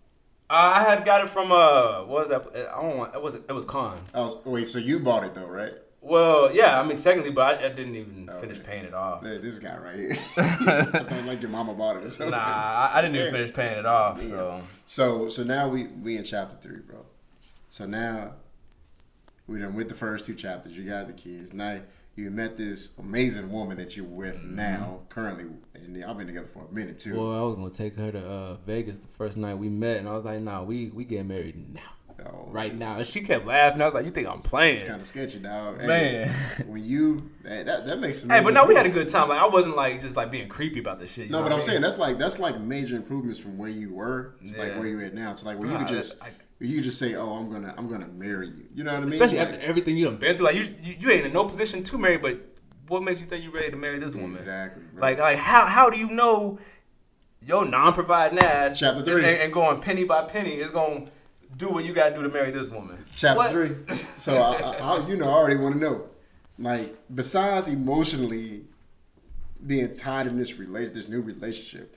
[0.50, 2.72] uh, I had got it from uh, what was that?
[2.74, 3.14] I don't want.
[3.14, 4.12] It was it was cons.
[4.12, 5.74] I was, wait, so you bought it though, right?
[6.06, 9.24] Well, yeah, I mean technically, but I, I didn't even Oh, finish paying it off.
[9.24, 10.16] Hey, this guy right here.
[10.36, 12.30] I thought like your mama bought it or something.
[12.30, 14.22] Nah, I, I didn't even finish paying it off.
[14.22, 17.04] So So so now we we in chapter three, bro.
[17.70, 18.34] So now
[19.48, 20.76] we done with the first two chapters.
[20.76, 21.52] You got the kids.
[21.52, 21.80] Now
[22.14, 24.56] you met this amazing woman that you're with Mm-hmm.
[24.56, 25.44] now, currently,
[25.74, 27.18] and y'all been together for a minute too.
[27.18, 30.08] Well, I was gonna take her to uh, Vegas the first night we met, and
[30.08, 31.80] I was like, "Nah, we we getting married now,
[32.24, 33.80] Oh, right now." And she kept laughing.
[33.82, 35.80] I was like, "You think I'm playing?" It's kind of sketchy, dog.
[35.80, 36.28] Hey, Man.
[36.66, 38.30] when you that that, that makes some.
[38.30, 39.28] Hey, but no, we had a good time.
[39.28, 41.26] Like I wasn't like just like being creepy about this shit.
[41.26, 43.68] you No, know but what I'm saying that's like that's like major improvements from where
[43.70, 45.34] you were to like where you're at now.
[45.34, 47.86] To like where you could just I- you could just say, "Oh, I'm gonna I'm
[47.88, 49.12] gonna marry you." You know what I mean?
[49.12, 50.46] especially Like- after everything you done been through.
[50.46, 52.40] Like you, you, you ain't in no position to marry, but
[52.88, 54.36] what makes you think you're ready to marry this woman?
[54.38, 54.82] Exactly.
[54.94, 55.02] Bro.
[55.02, 56.58] Like, like how how do you know
[57.42, 59.16] your non-providing ass Chapter three.
[59.24, 61.06] and, and going penny by penny is gonna
[61.56, 63.04] do what you gotta do to marry this woman?
[63.14, 63.50] Chapter What?
[63.52, 63.96] three.
[64.18, 66.04] So I, I, you know, I already want to know.
[66.58, 68.64] Like, besides emotionally
[69.66, 71.96] being tied in this relation, this new relationship,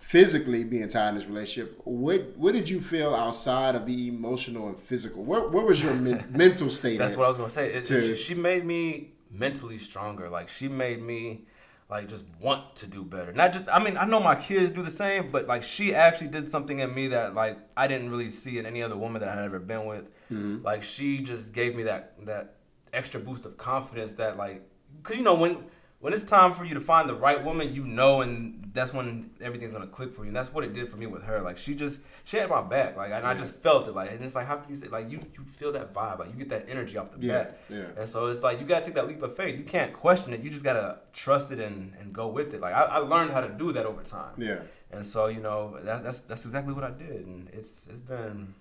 [0.00, 4.68] physically being tied in this relationship, what what did you feel outside of the emotional
[4.68, 5.24] and physical?
[5.24, 6.98] What what was your men, mental state?
[6.98, 7.72] That's what I was gonna say.
[7.72, 10.28] It, to- she made me mentally stronger.
[10.28, 11.46] Like she made me
[11.88, 13.32] like just want to do better.
[13.32, 16.28] Not just I mean, I know my kids do the same, but like she actually
[16.28, 19.28] did something in me that like I didn't really see in any other woman that
[19.28, 20.10] I had ever been with.
[20.30, 20.64] Mm-hmm.
[20.64, 22.54] Like she just gave me that that
[22.92, 24.68] extra boost of confidence that like
[25.02, 25.64] cuz you know when
[26.00, 29.30] when it's time for you to find the right woman, you know, and that's when
[29.40, 30.28] everything's gonna click for you.
[30.28, 31.40] And that's what it did for me with her.
[31.40, 33.92] Like she just she had my back, like, and I just felt it.
[33.94, 36.28] Like, and it's like, how can you say, like, you you feel that vibe, like,
[36.28, 37.58] you get that energy off the Yeah, bat.
[37.70, 37.84] yeah.
[37.98, 39.58] And so it's like you gotta take that leap of faith.
[39.58, 40.40] You can't question it.
[40.42, 42.60] You just gotta trust it and, and go with it.
[42.60, 44.34] Like I, I learned how to do that over time.
[44.36, 44.60] Yeah.
[44.92, 48.54] And so you know that, that's that's exactly what I did, and it's it's been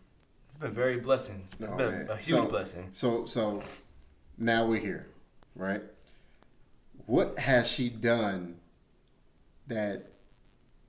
[0.47, 1.47] it's been very blessing.
[1.59, 2.09] It's Oh, been man.
[2.09, 2.89] a huge So- blessing.
[2.93, 3.61] So so
[4.37, 5.07] now we're here,
[5.55, 5.81] right?
[7.05, 8.55] What has she done
[9.67, 10.07] that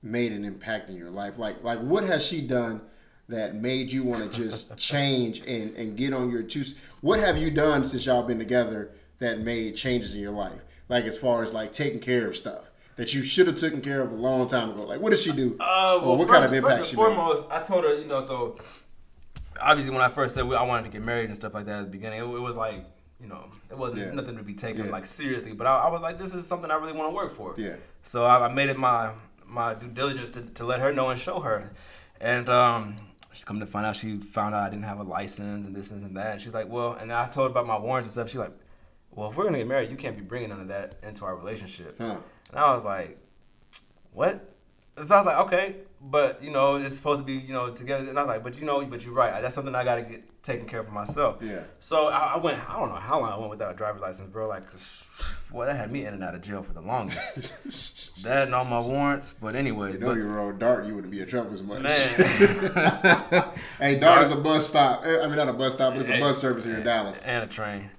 [0.01, 1.37] made an impact in your life?
[1.37, 2.81] Like like what has she done
[3.29, 6.63] that made you want to just change and, and get on your two
[7.01, 10.61] what have you done since y'all been together that made changes in your life?
[10.89, 12.65] Like as far as like taking care of stuff
[12.95, 14.83] that you should have taken care of a long time ago.
[14.83, 15.55] Like what does she do?
[15.59, 17.15] Uh, well, what first, kind of impact first she and made?
[17.15, 18.57] foremost, I told her, you know, so
[19.59, 21.85] obviously when I first said I wanted to get married and stuff like that at
[21.85, 22.85] the beginning, it, it was like,
[23.21, 24.11] you know, it wasn't Yeah.
[24.11, 24.91] nothing to be taken Yeah.
[24.91, 25.53] like seriously.
[25.53, 27.55] But I, I was like, this is something I really want to work for.
[27.57, 27.75] Yeah.
[28.03, 29.11] So I, I made it my
[29.45, 31.71] my due diligence to, to let her know and show her,
[32.19, 32.95] and um,
[33.31, 35.87] she come to find out she found out I didn't have a license and this,
[35.89, 36.33] this and that.
[36.33, 38.27] And she's like, well, and I told her about my warrants and stuff.
[38.29, 38.51] She's like,
[39.11, 41.35] well, if we're gonna get married, you can't be bringing none of that into our
[41.35, 41.95] relationship.
[41.97, 42.17] Huh.
[42.51, 43.17] And I was like,
[44.11, 44.53] what?
[44.97, 48.07] So I was like, okay, but you know, it's supposed to be, you know, together.
[48.07, 49.41] And I was like, but you know, but you're right.
[49.41, 51.37] That's something I gotta get taken care of for myself.
[51.41, 51.61] Yeah.
[51.79, 52.59] So I, I went.
[52.69, 54.47] I don't know how long I went without a driver's license, bro.
[54.47, 54.63] Like,
[55.51, 58.11] boy, that had me in and out of jail for the longest.
[58.23, 59.33] that and all my warrants.
[59.41, 61.81] But anyways, You know but you rode Dart, you wouldn't be in trouble as much.
[61.81, 61.97] man,
[63.79, 65.03] hey, Dart is a bus stop.
[65.05, 67.21] Eh, I mean, not a bus stop, but it's a bus service here in Dallas.
[67.23, 67.89] and a train.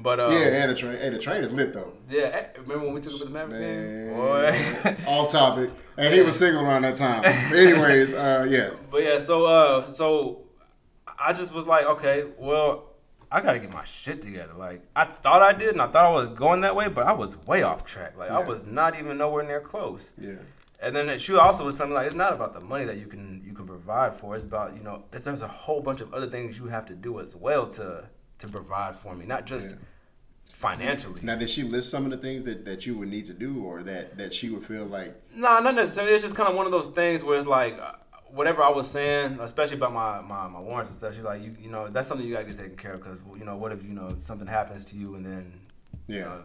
[0.00, 0.96] But uh, Yeah, and a train.
[0.98, 1.92] Hey, the train is lit though.
[2.08, 2.22] yeah.
[2.22, 4.14] eh, Remember when we took to the Mavericks Man.
[4.14, 5.04] Boy.
[5.06, 5.70] Off topic.
[5.96, 7.22] And he was single around that time.
[7.22, 8.70] But anyways, uh, yeah.
[8.90, 10.44] But yeah, so uh, so
[11.18, 12.84] I just was like, okay, well,
[13.32, 14.54] I gotta get my shit together.
[14.56, 17.12] Like I thought I did, and I thought I was going that way, but I
[17.12, 18.16] was way off track.
[18.16, 20.12] Like I was not even nowhere near close.
[20.16, 20.36] Yeah.
[20.80, 23.06] And then she also was telling me like it's not about the money that you
[23.08, 24.36] can you can provide for.
[24.36, 26.94] It's about you know it's, there's a whole bunch of other things you have to
[26.94, 28.04] do as well to
[28.38, 29.76] to provide for me, not just Yeah.
[30.54, 31.20] financially.
[31.22, 33.64] Now, did she list some of the things that, that you would need to do
[33.64, 36.14] or that, that she would feel like, Nah, not necessarily.
[36.14, 37.92] It's just kind of one of those things where it's like, uh,
[38.30, 41.56] whatever I was saying, especially about my, my, my warrants and stuff, she's like, you
[41.60, 43.82] you know, that's something you gotta get taken care of because you know, what if
[43.82, 45.52] you know something happens to you and then
[46.08, 46.16] Yeah.
[46.16, 46.42] you know,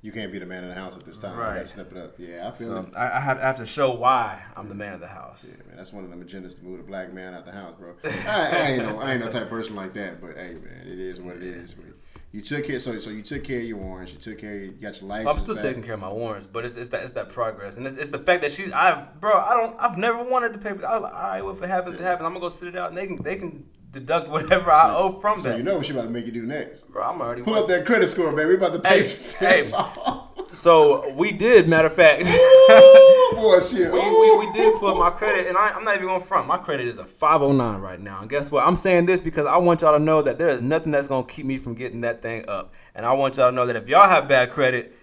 [0.00, 1.36] You can't be the man in the house at this time.
[1.36, 1.56] Right.
[1.56, 2.14] gotta step it up.
[2.18, 2.96] Yeah, I feel so it.
[2.96, 5.44] I, I, have, I have to show why I'm the man of the house.
[5.44, 7.74] Yeah, man, that's one of them agendas to move the black man out the house,
[7.76, 7.94] bro.
[8.04, 10.86] I, I ain't no, I ain't no type of person like that, but hey, man,
[10.86, 11.74] it is what it is.
[11.74, 11.86] But
[12.30, 14.62] you took care, so so you took care of your warrants, you took care, of,
[14.62, 15.34] you got your license.
[15.34, 15.64] I'm still back.
[15.64, 18.10] taking care of my warrants, but it's, it's that it's that progress, and it's, it's
[18.10, 20.74] the fact that she's I've bro I don't I've never wanted to pay.
[20.74, 22.24] For, I was like, all right, well, if it happens, it happens.
[22.24, 25.12] I'm gonna go sit it out, and they can they can deduct whatever I owe
[25.20, 25.52] from So that.
[25.52, 26.90] So you know what she about to make you do next.
[26.90, 28.50] bro, I'm already Pull up that credit score, baby.
[28.50, 30.24] We about to pay Hey, some hey.
[30.52, 32.24] So we did, matter of fact.
[32.26, 33.92] Ooh, boy, shit.
[33.92, 36.26] We, we, we did pull up my credit, and I, I'm not even going to
[36.26, 36.46] front.
[36.46, 38.22] My credit is a 509 right now.
[38.22, 38.66] And guess what?
[38.66, 41.26] I'm saying this because I want y'all to know that there is nothing that's going
[41.26, 42.72] to keep me from getting that thing up.
[42.94, 44.96] And I want y'all to know that if y'all have bad credit,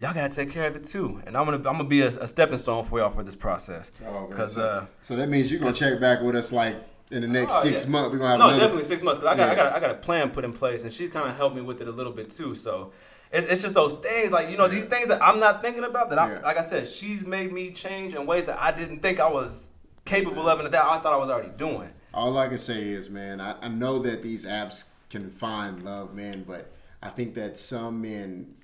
[0.00, 1.22] y'all got to take care of it too.
[1.26, 3.36] And I'm going to I'm gonna be a, a stepping stone for y'all for this
[3.36, 3.92] process.
[4.06, 4.48] Oh, man.
[4.48, 6.76] So, uh, so that means you're gonna check back with us like
[7.10, 7.90] in the next Oh, six yeah.
[7.90, 8.12] months.
[8.12, 8.60] We're gonna have no, another.
[8.60, 9.20] definitely six months.
[9.20, 9.52] Cause I got, Yeah.
[9.52, 11.62] I got, I got a plan put in place, and she's kind of helped me
[11.62, 12.54] with it a little bit too.
[12.54, 12.92] So
[13.32, 16.10] it's, it's just those things, like you know, these things that I'm not thinking about.
[16.10, 16.40] That I, Yeah.
[16.40, 19.70] like I said, she's made me change in ways that I didn't think I was
[20.04, 21.90] capable of, and that I thought I was already doing.
[22.14, 26.14] All I can say is, man, I, I know that these apps can find love,
[26.14, 26.70] man, but
[27.02, 28.54] I think that some men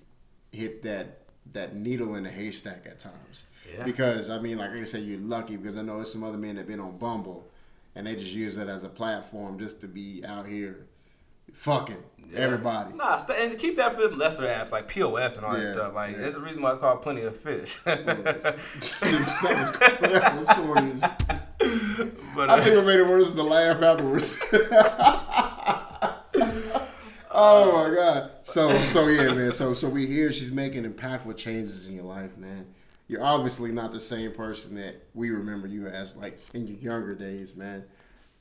[0.52, 1.20] hit that
[1.52, 3.44] that needle in the haystack at times.
[3.76, 3.84] Yeah.
[3.84, 6.56] Because I mean, like I said, you're lucky because I know there's some other men
[6.56, 7.46] that been on Bumble,
[7.94, 10.86] and they just use it as a platform just to be out here
[11.52, 12.02] fucking
[12.34, 12.94] everybody.
[12.94, 15.74] Nah, st- and keep that for the lesser apps like POF and all Yeah, that
[15.74, 15.94] stuff.
[15.94, 16.22] Like, yeah.
[16.22, 17.76] there's a reason why it's called Plenty of Fish.
[17.84, 18.58] that
[20.38, 20.94] was, corny.
[22.34, 24.38] but I uh, think what made it worse is the laugh afterwards.
[27.30, 28.30] oh my god.
[28.42, 29.52] So so yeah, man.
[29.52, 32.66] So so we hear she's making impactful changes in your life, man.
[33.06, 37.14] You're obviously not the same person that we remember you as like in your younger
[37.14, 37.84] days, man.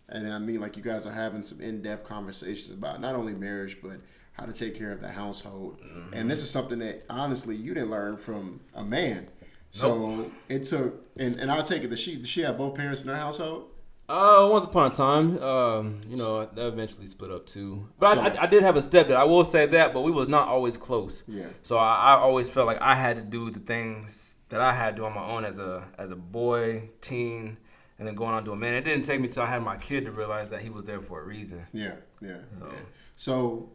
[0.09, 3.77] And I mean like you guys are having some in-depth conversations about not only marriage
[3.81, 3.99] but
[4.33, 5.81] how to take care of the household.
[6.13, 9.27] And this is something that honestly you didn't learn from a man.
[9.71, 13.01] So it took and, and I'll take it that she did she had both parents
[13.03, 13.69] in her household?
[14.07, 17.87] Uh, once upon a time, um, you know, that eventually split up too.
[17.97, 19.15] But I, I, I did have a stepdad.
[19.15, 21.23] I will say that, but we was not always close.
[21.25, 21.45] Yeah.
[21.61, 24.95] So I, I always felt like I had to do the things that I had
[24.95, 27.57] doing my own as a as a boy, teen,
[27.97, 28.75] and then going on to a man.
[28.75, 31.01] It didn't take me till I had my kid to realize that he was there
[31.01, 31.65] for a reason.
[31.73, 32.37] Yeah, yeah.
[32.59, 32.77] So- yeah.
[33.15, 33.69] So,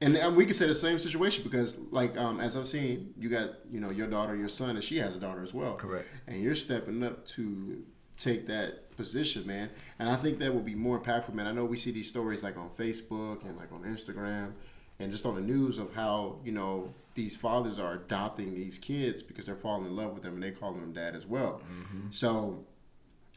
[0.00, 3.50] and, we can say the same situation because, like, um, as I've seen, you got
[3.70, 5.74] you know your daughter, your son, and she has a daughter as well.
[5.76, 6.06] Correct.
[6.26, 7.82] And you're stepping up to
[8.18, 9.70] take that position, man.
[9.98, 11.46] And I think that will be more impactful, man.
[11.46, 14.52] I know we see these stories like on Facebook and like on Instagram,
[14.98, 19.22] and just on the news of how you know these fathers are adopting these kids
[19.22, 21.62] because they're falling in love with them and they call them dad as well.
[22.10, 22.64] So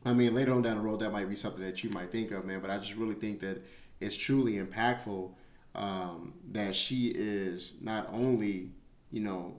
[0.05, 2.32] I mean, later on down the road, that might be something that you might think
[2.32, 2.62] of, man.
[2.62, 3.62] But I just really think that
[3.99, 5.30] it's truly impactful
[5.76, 8.70] um, that she is not only,
[9.12, 9.55] you know,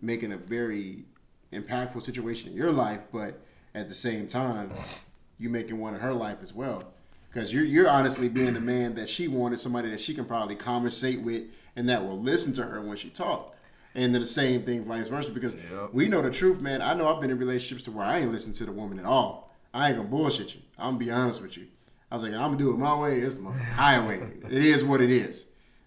[0.00, 1.04] making a very
[1.52, 3.40] impactful situation in your life, but
[3.74, 4.72] at the same time,
[5.38, 6.92] you making one in her life as well.
[7.32, 10.54] Because you're you're honestly being the man that she wanted, somebody that she can probably
[10.54, 11.44] conversate with
[11.76, 13.56] and that will listen to her when she talk.
[13.94, 15.30] And the same thing, vice versa.
[15.30, 15.90] Because Yep.
[15.92, 16.82] we know the truth, man.
[16.82, 19.04] I know I've been in relationships to where I ain't listen to the woman at
[19.04, 19.50] all.
[19.72, 20.60] I ain't gonna bullshit you.
[20.78, 21.66] I'm gonna be honest with you.
[22.10, 23.20] I was like, I'm gonna do it my way.
[23.20, 24.20] It's the highway.
[24.50, 25.46] it is what it is.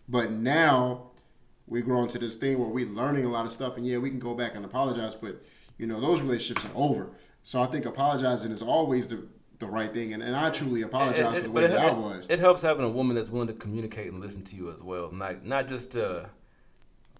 [0.09, 1.11] But now
[1.67, 4.09] we grow into this thing where we're learning a lot of stuff, and yeah, we
[4.09, 5.43] can go back and apologize, but
[5.77, 7.09] you know those relationships are over.
[7.43, 9.23] So I think apologizing is always the
[9.59, 11.91] the right thing, and, and I truly apologize It- for the way it- that I
[11.93, 12.27] was.
[12.29, 15.11] It helps having a woman that's willing to communicate and listen to you as well.
[15.11, 16.29] Not not just to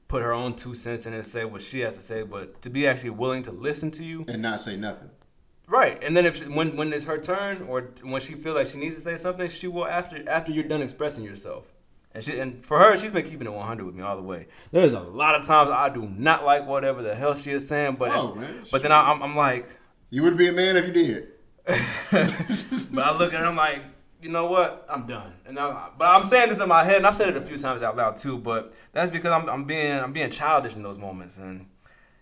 [0.07, 2.69] put her own two cents in and say what she has to say, but to
[2.69, 4.25] be actually willing to listen to you.
[4.27, 5.09] and not say nothing.
[5.67, 8.67] Right, and then if she, when when it's her turn or when she feels like
[8.67, 11.71] she needs to say something, she will after after you're done expressing yourself.
[12.13, 14.47] And she and for her, she's been keeping it 100 with me all the way.
[14.71, 17.95] There's a lot of times I do not like whatever the hell she is saying,
[17.95, 19.67] but Oh, man, but then I, I'm I'm like,
[20.11, 21.29] You would be a man if you did.
[21.66, 23.82] but I look at her, I'm like,
[24.22, 24.86] you know what?
[24.89, 25.34] I'm done.
[25.45, 27.57] And I, but I'm saying this in my head, and I've said it a few
[27.57, 28.38] times out loud too.
[28.38, 31.68] But that's because I'm, I'm being I'm being childish in those moments, and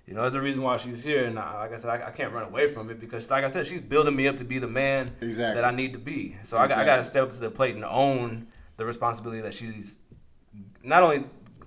[0.06, 1.26] you know, there's a reason why she's here.
[1.26, 3.50] And I, like I said, I, I can't run away from it because, like I
[3.50, 5.62] said, she's building me up to be the man Exactly.
[5.62, 6.36] that I need to be.
[6.44, 9.42] So I, got- I got to step up to the plate and own the responsibility
[9.42, 9.98] that she's
[10.84, 11.24] not only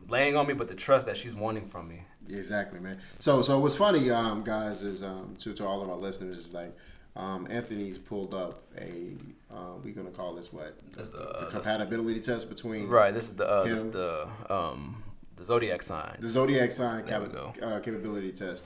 [0.08, 2.02] laying on me, but the trust that she's wanting from me.
[2.28, 2.98] Exactly, man.
[3.20, 6.52] So, so what's funny, um, guys, is um, to to all of our listeners is
[6.52, 6.76] like
[7.16, 9.12] um, Anthony's pulled up a
[9.52, 13.12] uh, we're gonna call this what the, the uh, compatibility test between Right.
[13.14, 15.02] This is the uh, this is the um
[15.36, 16.16] the zodiac sign.
[16.20, 17.22] the zodiac sign cap-
[17.62, 18.64] uh, capability test.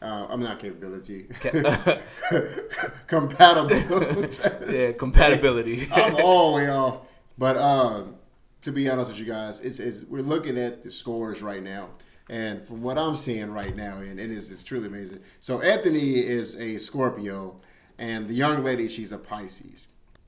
[0.00, 1.28] Uh, I'm not capability.
[3.06, 3.70] Compatible.
[4.72, 5.88] Yeah, compatibility.
[5.92, 7.02] I'm all the way off.
[7.38, 8.16] But um,
[8.62, 11.90] to be honest with you guys, it's, it's we're looking at the scores right now.
[12.28, 15.20] And from what I'm seeing right now, and, and it's, it's truly amazing.
[15.40, 17.56] So Anthony is a Scorpio,
[18.02, 19.86] and the young lady, she's a Pisces.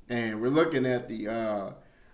[0.08, 1.70] And we're looking at the uh,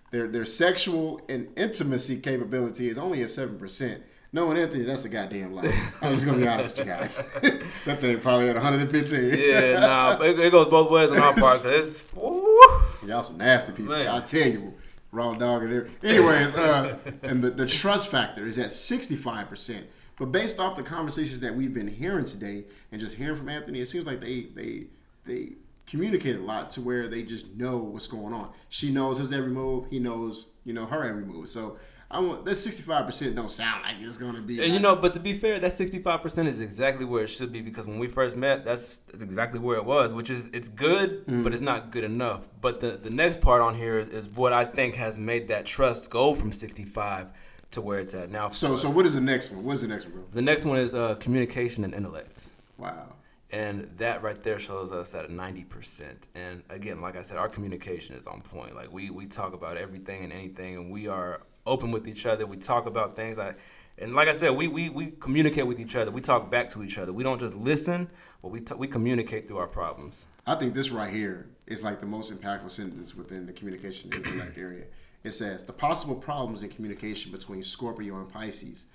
[0.09, 4.01] their their sexual and intimacy capability is only at seven percent.
[4.33, 5.65] Knowing Anthony, that's a goddamn lie.
[6.01, 7.15] I'm just gonna be honest with you guys.
[7.85, 9.37] that thing probably at 115.
[9.37, 11.61] yeah, nah, it, it goes both ways on our part.
[11.61, 12.57] 'cause it's woo.
[13.05, 13.93] Y'all some nasty people.
[13.93, 14.07] Man.
[14.07, 14.73] I tell you,
[15.11, 16.09] raw dog and everything.
[16.09, 19.83] Anyways, uh, and the, the trust factor is at 65%.
[20.17, 23.81] But based off the conversations that we've been hearing today and just hearing from Anthony,
[23.81, 24.85] it seems like they they
[25.31, 25.53] they
[25.87, 28.49] communicate a lot to where they just know what's going on.
[28.69, 29.85] She knows his every move.
[29.89, 31.49] He knows, you know, her every move.
[31.49, 31.77] So
[32.09, 34.61] I want that 65% don't sound like it's gonna be.
[34.63, 37.27] And you know, but to be fair, that sixty five percent is exactly where it
[37.29, 40.13] should be because when we first met, that's that's exactly where it was.
[40.13, 41.43] Which is it's good, Mm.
[41.43, 42.47] but it's not good enough.
[42.59, 45.65] But the the next part on here is, is what I think has made that
[45.65, 47.31] trust go from sixty five
[47.71, 48.49] to where it's at now.
[48.49, 49.63] So so what is the next one?
[49.63, 50.23] What is the next one, bro?
[50.33, 52.47] the next one is uh, communication and intellect.
[52.77, 53.13] Wow.
[53.51, 56.27] And that right there shows us at a 90%.
[56.35, 58.75] And again, like I said, our communication is on point.
[58.75, 62.45] Like we, we talk about everything and anything, and we are open with each other.
[62.45, 63.37] We talk about things.
[63.37, 63.57] Like,
[63.97, 66.11] and like I said, we, we, we communicate with each other.
[66.11, 67.11] We talk back to each other.
[67.11, 68.09] We don't just listen,
[68.41, 70.25] but we, t- we communicate through our problems.
[70.47, 74.57] I think this right here is like the most impactful sentence within the communication intellect
[74.57, 74.85] area.
[75.23, 78.85] It says the possible problems in communication between Scorpio and Pisces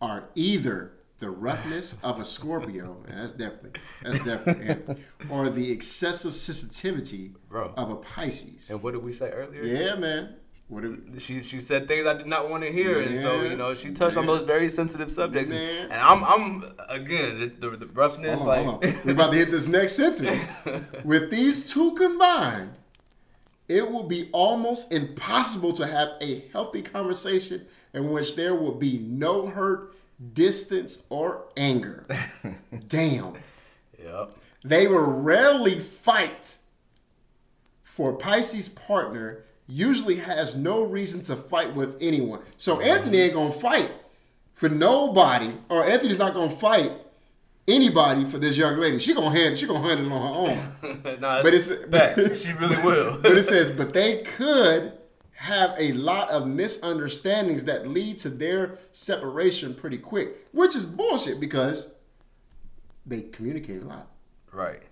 [0.00, 4.98] are either the roughness of a Scorpio, and that's definitely that's definitely, it,
[5.30, 7.72] or the excessive sensitivity Bro.
[7.76, 8.70] of a Pisces.
[8.70, 9.62] And what did we say earlier?
[9.62, 10.36] Yeah, man.
[10.68, 13.56] What did, She, she said things I did not want to hear, and so you
[13.56, 18.40] know she touched on those very sensitive subjects, and, I'm I'm again the, the roughness
[18.40, 19.00] hold on, like hold on.
[19.04, 20.44] We're about to hit this next sentence.
[21.04, 22.72] With these two combined,
[23.68, 28.98] it will be almost impossible to have a healthy conversation in which there will be
[28.98, 29.94] no hurt,
[30.34, 32.06] distance, or anger.
[32.88, 33.34] Damn.
[34.02, 34.30] yep.
[34.64, 36.56] They will rarely fight.
[37.84, 42.40] For Pisces partner usually has no reason to fight with anyone.
[42.58, 42.88] So mm-hmm.
[42.88, 43.90] Anthony ain't gonna fight
[44.54, 46.92] for nobody, or Anthony's not gonna fight
[47.68, 48.98] anybody for this young lady.
[48.98, 51.20] She gonna hand she gonna handle it on her own.
[51.20, 52.44] nah, But it's facts.
[52.44, 53.18] she really will.
[53.20, 54.92] but it says, but they could
[55.46, 61.38] have a lot of misunderstandings that lead to their separation pretty quick, which is bullshit
[61.40, 61.88] because
[63.06, 64.08] they communicate a lot.
[64.52, 64.82] right.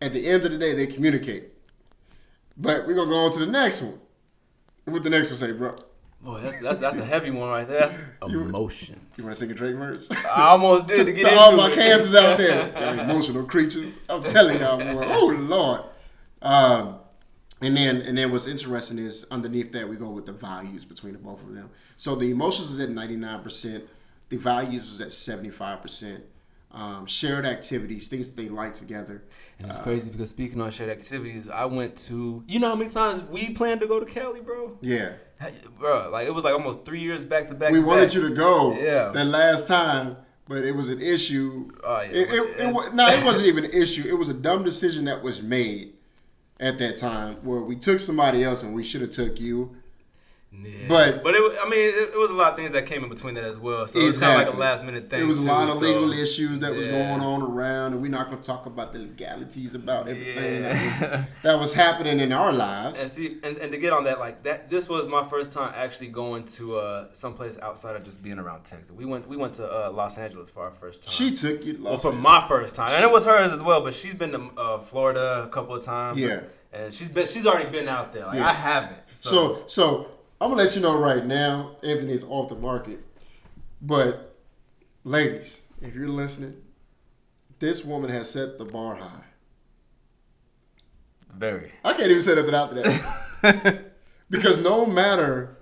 [0.00, 1.44] At the end of the day, they communicate.
[2.58, 3.98] But we're gonna go on to the next one.
[4.84, 5.76] What the next one say, bro?
[6.20, 7.80] Boy, that's, that's that's a heavy one right there.
[7.80, 9.16] That's emotions.
[9.16, 10.10] You wanna sing a Drake verse?
[10.10, 13.94] I almost did to get to into all my cancers out there, emotional creatures.
[14.08, 15.06] I'm telling y'all, boy.
[15.08, 15.82] Oh Lord.
[16.42, 16.98] Um,
[17.64, 21.12] and then and then what's interesting is underneath that we go with the values between
[21.12, 21.70] the both of them.
[21.96, 23.84] So the emotions is at 99 percent.
[24.28, 26.24] The values is at 75 percent.
[26.72, 29.22] Um, shared activities, things that they like together.
[29.60, 32.90] And it's crazy because speaking on shared activities, I went to you know how many
[32.90, 34.76] times we planned to go to Cali, bro?
[34.80, 35.12] Yeah.
[35.78, 37.70] Bro, like it was like almost three years back to back.
[37.72, 38.14] we to wanted back.
[38.14, 39.10] you to go Yeah.
[39.10, 40.16] that last time,
[40.48, 41.70] but it was an issue.
[41.84, 44.04] Oh, yeah, it, it, it, wa- no, it wasn't even an issue.
[44.08, 45.93] It was a dumb decision that was made
[46.64, 49.76] at that time where we took somebody else and we should have took you.
[50.62, 50.88] Yeah.
[50.88, 53.08] But- but it, I mean, it, it was a lot of things that came in
[53.08, 53.86] between that as well.
[53.86, 55.20] So it's kind of like a last minute thing.
[55.20, 58.10] There was a lot of so- legal issues that was going on around, and we're
[58.10, 60.72] not going to talk about the legalities about everything Yeah.
[60.72, 63.00] that, was, that was happening in our lives.
[63.00, 65.72] And see, and, and to get on that, like that, this was my first time
[65.74, 68.90] actually going to uh, someplace outside of just being around Texas.
[68.92, 71.12] We went, we went to uh, Los Angeles for our first time.
[71.12, 71.78] She took you.
[71.82, 73.80] well, for my first time, and it was hers as well.
[73.82, 76.20] But she's been to uh, Florida a couple of times.
[76.20, 76.40] Yeah.
[76.72, 78.26] and she's been, she's already been out there.
[78.26, 78.48] Like Yeah.
[78.48, 78.98] I haven't.
[79.12, 80.06] So, So, so
[80.44, 83.02] I'm gonna let you know right now, Anthony's off the market.
[83.80, 84.36] But,
[85.02, 86.60] ladies, if you're listening,
[87.60, 89.24] this woman has set the bar high.
[91.34, 91.72] very.
[91.82, 93.84] I can't even say nothing after that
[94.30, 95.56] because no matter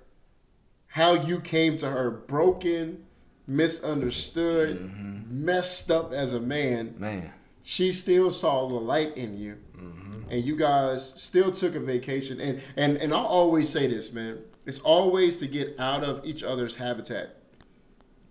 [0.89, 3.05] how you came to her broken,
[3.47, 5.45] misunderstood, mm-hmm.
[5.45, 10.23] messed up as a man, Man, she still saw the light in you mm-hmm.
[10.29, 14.43] and you guys still took a vacation and, and and i always say this man
[14.67, 17.37] it's always to get out of each other's habitat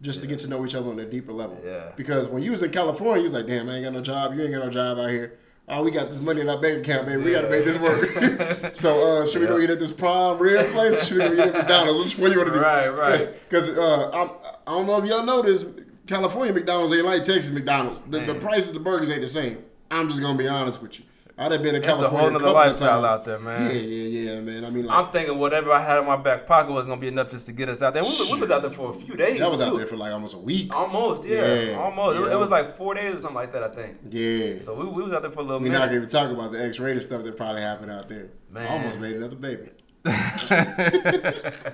[0.02, 1.92] just to get to know each other on a deeper level Yeah.
[1.96, 4.34] because when you was in california you was like damn i ain't got no job
[4.34, 5.38] you ain't got no job out here
[5.74, 7.22] Oh, we got this money in our bank account, baby.
[7.24, 8.76] We got to make this work.
[8.76, 11.04] so, uh, should we go eat at this prime rib place?
[11.04, 12.04] Or should we go eat at McDonald's?
[12.04, 12.60] Which one you want to do?
[12.60, 13.30] Right, right.
[13.48, 14.32] Because uh, I'm,
[14.66, 15.64] don't know if y'all know this.
[16.08, 18.02] California McDonald's ain't like Texas McDonald's.
[18.10, 19.64] The, the prices of the burgers ain't the same.
[19.90, 21.06] I'm just gonna be honest with you.
[21.42, 22.20] I'd have been in It's a California.
[22.20, 23.66] whole nother of lifestyle out there, man.
[23.66, 24.64] Yeah, yeah, yeah, man.
[24.64, 27.08] I mean, like, I'm thinking whatever I had in my back pocket was gonna be
[27.08, 28.04] enough just to get us out there.
[28.04, 29.40] We, was- we was out there for a few days.
[29.40, 30.74] that was out there for like almost a week.
[30.76, 32.18] Almost, yeah, Yeah, almost.
[32.18, 33.98] It, was- it was like four days or something like that, I think.
[34.12, 34.60] Yeah.
[34.60, 35.70] So we, we was out there for a little bit.
[35.72, 35.98] We're not minute.
[35.98, 38.28] even talking about the X-rated stuff that probably happened out there.
[38.52, 38.72] Man.
[38.72, 39.70] Almost made another baby.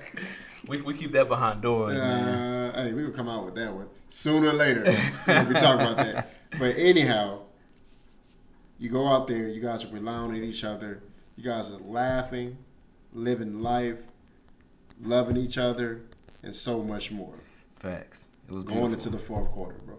[0.67, 2.71] we, we keep that behind doors, man.
[2.73, 4.83] Uh, hey, we will come out with that one sooner or later.
[5.27, 6.33] we'll be talking about that.
[6.59, 7.41] But anyhow,
[8.79, 9.47] you go out there.
[9.47, 11.01] You guys are relying on each other.
[11.35, 12.57] You guys are laughing,
[13.13, 13.99] living life,
[15.01, 16.01] loving each other,
[16.43, 17.35] and so much more.
[17.75, 18.25] Facts.
[18.47, 19.97] It was going into the fourth quarter, bro.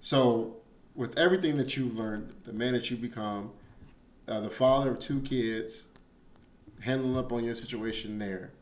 [0.00, 0.56] So,
[0.94, 3.50] with everything that you've learned, the man that you become,
[4.28, 5.84] uh, the father of two kids,
[6.80, 8.52] handling up on your situation there,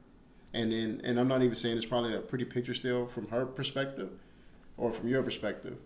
[0.55, 3.45] and then, and I'm not even saying it's probably a pretty picture still from her
[3.45, 4.11] perspective,
[4.77, 5.77] or from your perspective,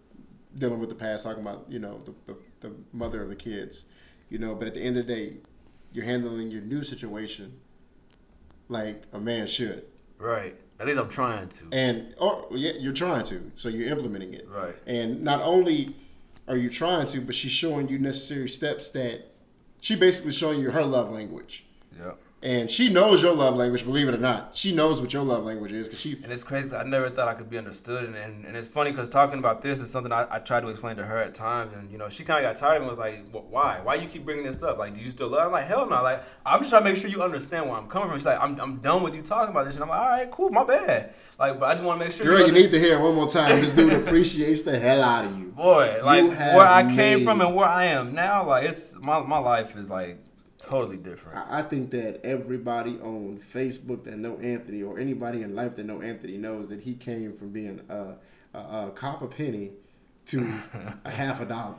[0.56, 3.84] dealing with the past, talking about you know the, the, the mother of the kids,
[4.28, 4.54] you know.
[4.54, 5.36] But at the end of the day,
[5.92, 7.58] you're handling your new situation
[8.68, 9.84] like a man should.
[10.18, 10.56] Right.
[10.78, 11.64] At least I'm trying to.
[11.72, 14.46] And or yeah, you're trying to, so you're implementing it.
[14.48, 14.76] Right.
[14.86, 15.96] And not only
[16.48, 19.32] are you trying to, but she's showing you necessary steps that
[19.80, 21.64] she basically showing you her love language.
[21.98, 22.12] Yeah.
[22.46, 24.56] And she knows your love language, believe it or not.
[24.56, 26.12] She knows what your love language is because she.
[26.22, 26.72] And it's crazy.
[26.76, 28.04] I never thought I could be understood.
[28.04, 30.68] And, and, and it's funny because talking about this is something I, I try to
[30.68, 31.72] explain to her at times.
[31.72, 33.80] And, you know, she kind of got tired and was like, "Wh- why?
[33.82, 34.78] Why you keep bringing this up?
[34.78, 35.44] Like, do you still love?
[35.46, 36.00] I'm like, hell no.
[36.04, 38.16] Like, I'm just trying to make sure you understand where I'm coming from.
[38.16, 39.74] She's like, I'm, I'm done with you talking about this.
[39.74, 41.14] And I'm like, all right, cool, my bad.
[41.40, 43.02] Like, but I just want to make sure Girl, you understand- need to hear it
[43.02, 43.60] one more time.
[43.60, 45.46] This dude appreciates the hell out of you.
[45.46, 49.20] Boy, like You where I came from and where I am now, like it's my
[49.20, 50.18] my life is like
[50.58, 51.38] totally different.
[51.38, 55.86] I I think that everybody on Facebook that know Anthony or anybody in life that
[55.86, 58.14] know Anthony knows that he came from being a,
[58.54, 59.70] a, a copper penny
[60.26, 60.40] to
[61.04, 61.74] a half a dollar.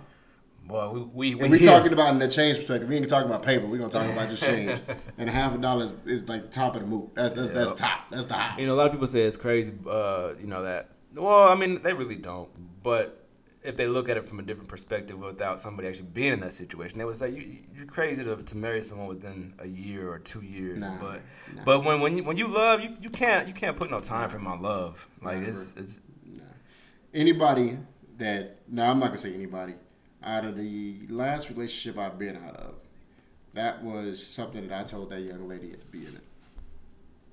[0.65, 1.69] Boy, we we, we And we're here.
[1.69, 2.89] talking about in the change perspective.
[2.89, 3.65] We ain't talking about paper.
[3.65, 4.79] We're gonna talk about just change.
[5.17, 7.09] and a half a dollar is, is like top of the move.
[7.13, 8.09] That's that's, that's top.
[8.11, 8.59] That's the high.
[8.59, 9.73] You know, a lot of people say it's crazy.
[9.89, 10.89] Uh, you know that.
[11.15, 12.49] Well, I mean, they really don't.
[12.83, 13.26] But
[13.67, 16.53] if they look at it from a different perspective, without somebody actually being in that
[16.53, 20.19] situation, they would say you, you're crazy to, to marry someone within a year or
[20.19, 20.79] two years.
[20.79, 21.21] Nah, but
[21.53, 21.63] nah.
[21.65, 24.29] but when when you, when you love, you, you can't you can't put no time
[24.29, 25.05] for my love.
[25.21, 25.49] Like Never.
[25.49, 25.99] it's it's
[27.13, 27.77] Anybody
[28.17, 29.73] that no, I'm not gonna say anybody.
[30.23, 32.75] Out of the last relationship I've been out of,
[33.53, 36.21] that was something that I told that young lady at the beginning.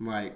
[0.00, 0.34] I'm like,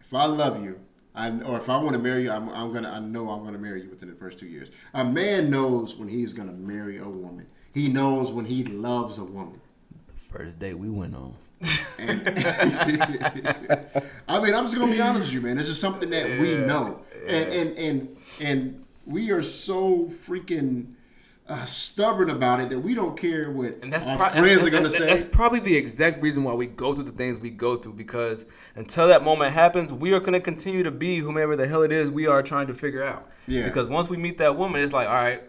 [0.00, 0.80] if I love you,
[1.18, 2.90] I, or if I want to marry you, I'm, I'm gonna.
[2.90, 4.70] I know I'm gonna marry you within the first two years.
[4.94, 7.46] A man knows when he's gonna marry a woman.
[7.74, 9.60] He knows when he loves a woman.
[10.06, 11.34] The first date we went on.
[14.28, 15.56] I mean, I'm just gonna be honest with you, man.
[15.56, 20.94] This is something that we know, and and and and we are so freaking
[21.48, 24.66] uh, stubborn about it that we don't care what And that's, our pro- friends that's-
[24.66, 25.06] are gonna say.
[25.06, 28.44] That's probably the exact reason why we go through the things we go through because
[28.74, 31.90] until that moment happens, we are going to continue to be whomever the hell it
[31.92, 33.30] is we are trying to figure out.
[33.46, 33.64] Yeah.
[33.64, 35.42] Because once we meet that woman, it's like, all right,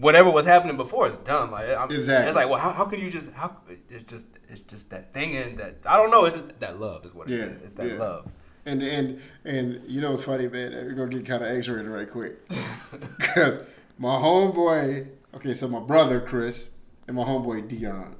[0.00, 1.50] whatever was happening before is done.
[1.50, 2.28] Like, I'm, Exactly.
[2.28, 3.30] It's like, well, how, how can you just?
[3.32, 3.56] How
[3.88, 6.24] it's just it's just that thing in that I don't know.
[6.24, 7.62] It's that love is what it Yeah, is.
[7.62, 7.94] It's that yeah.
[7.98, 8.32] love.
[8.66, 10.72] And and and you know what's funny, man?
[10.72, 12.36] We're gonna get kind of X-rated right quick
[13.18, 13.60] because
[13.98, 16.68] my homeboy, okay, so my brother Chris
[17.06, 18.14] and my homeboy Dion,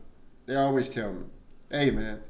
[0.46, 1.24] they always tell me,
[1.70, 2.20] "Hey, man,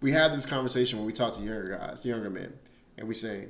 [0.00, 2.52] we have this conversation when we talk to younger guys, younger men,
[2.98, 3.48] and we say,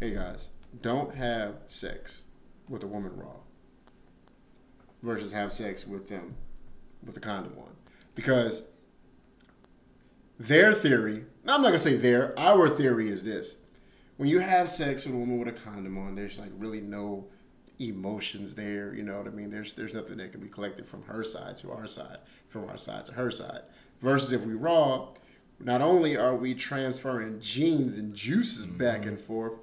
[0.00, 0.48] "Hey, guys,
[0.80, 2.22] don't have sex
[2.68, 3.36] with a woman raw
[5.02, 6.36] versus have sex with them
[7.04, 7.76] with a condom on,"
[8.14, 8.62] because
[10.38, 13.56] their theory, now I'm not gonna say their, our theory is this.
[14.16, 17.26] When you have sex with a woman with a condom on, there's like really no
[17.88, 19.50] emotions there, you know what I mean?
[19.50, 22.18] There's there's nothing that can be collected from her side to our side,
[22.48, 23.62] from our side to her side.
[24.00, 25.08] Versus if we raw,
[25.60, 29.54] not only are we transferring genes and juices back and forth,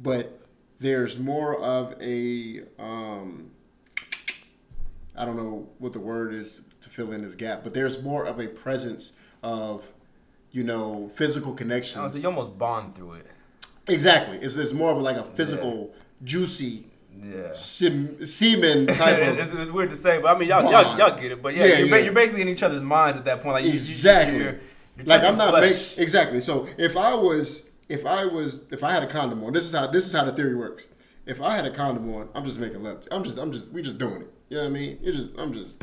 [0.00, 0.40] but
[0.78, 3.50] there's more of a um,
[5.16, 8.26] I don't know what the word is to fill in this gap, but there's more
[8.26, 9.12] of a presence
[9.42, 9.82] of,
[10.52, 12.16] you know, physical connections.
[12.16, 13.26] You almost bond through it.
[13.88, 14.38] Exactly.
[14.38, 16.85] It's, it's more of like a physical, juicy,
[17.34, 17.52] Yeah.
[17.54, 19.38] sim, semen type of.
[19.38, 21.42] it's, it's weird to say, but I mean, y'all, y'all, y'all get it.
[21.42, 21.96] But yeah, Yeah, you're, yeah.
[21.98, 23.54] you're basically in each other's minds at that point.
[23.54, 24.38] Like you- you- exactly.
[24.38, 24.58] you're-
[25.04, 26.40] like I'm not make, exactly.
[26.40, 29.72] So if I was, if I was, if I had a condom on, this is
[29.72, 30.86] how this is how the theory works.
[31.26, 33.04] If I had a condom on, I'm just making love.
[33.10, 34.30] I'm just, I'm just, we just doing it.
[34.48, 34.98] You know what I mean?
[35.02, 35.82] You're just, I'm just.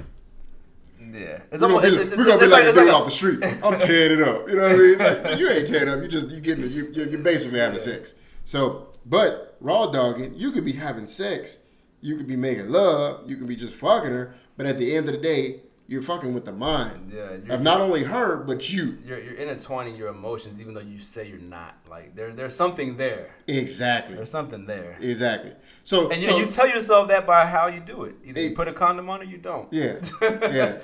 [1.11, 3.05] Yeah, We're gonna be, it's- we're gonna be it's like, a it's dude a- off
[3.05, 3.43] the street.
[3.63, 4.47] I'm tearing it up.
[4.49, 4.97] You know what I mean?
[4.99, 6.01] Like, you ain't tearing up.
[6.01, 8.13] You just you getting you you're, you're basically having sex.
[8.45, 11.57] So, but raw dogging, you could be having sex,
[12.01, 15.07] you could be making love, you could be just fucking her, but at the end
[15.07, 18.97] of the day, you're fucking with the mind Yeah, of not only her but you.
[19.05, 21.75] You're, you're intertwining your emotions, even though you say you're not.
[21.89, 23.35] Like there, there's something there.
[23.47, 24.15] Exactly.
[24.15, 24.97] There's something there.
[25.01, 25.51] Exactly.
[25.83, 28.15] So, And you, so you tell yourself that by how you do it.
[28.23, 29.71] Either you put a condom on or you don't.
[29.73, 30.77] Yeah, yeah.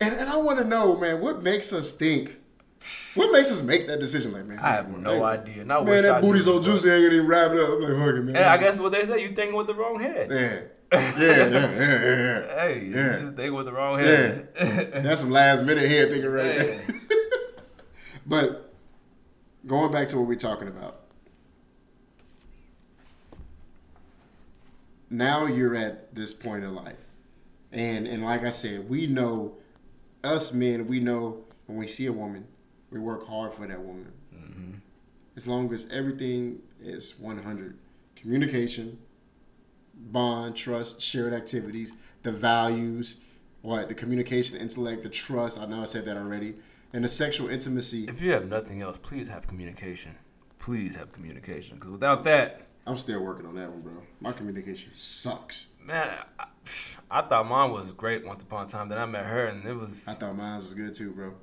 [0.00, 2.36] And, and I want to know, man, what makes us think?
[3.14, 4.32] What makes us make that decision?
[4.32, 5.62] Like, man, I have no idea.
[5.62, 7.70] And I Man, that I booty so juicy, I ain't even wrap it up.
[7.74, 8.36] I'm like, fuck it, man.
[8.36, 10.30] And I guess what they say, you thinking with the wrong head.
[10.30, 10.60] Yeah.
[10.92, 12.60] Yeah, yeah, yeah, yeah, yeah.
[12.62, 13.14] Hey, Yeah.
[13.14, 14.04] you just think with the wrong Yeah.
[14.04, 14.48] head.
[15.04, 16.62] That's some last minute head thinking right Yeah.
[16.64, 16.86] there.
[18.26, 18.74] but
[19.66, 21.00] going back to what we're talking about.
[25.08, 26.96] Now you're at this point in life.
[27.70, 29.56] And and like I said, we know
[30.22, 32.46] us men, we know when we see a woman,
[32.92, 34.12] we work hard for that woman.
[34.34, 34.72] Mm-hmm.
[35.36, 37.78] As long as everything is 100.
[38.14, 38.98] Communication,
[39.94, 43.16] bond, trust, shared activities, the values,
[43.62, 45.58] what the communication, intellect, the trust.
[45.58, 46.54] I know I said that already,
[46.92, 48.04] and the sexual intimacy.
[48.04, 50.14] If you have nothing else, please have communication.
[50.58, 51.76] Please have communication.
[51.76, 53.92] Because without that, I'm still working on that one, bro.
[54.20, 55.66] My communication sucks.
[55.80, 56.46] man, I,
[57.10, 58.88] I thought mine was great once upon a time.
[58.88, 61.34] Then I met her, and it was I thought mine was good too, bro.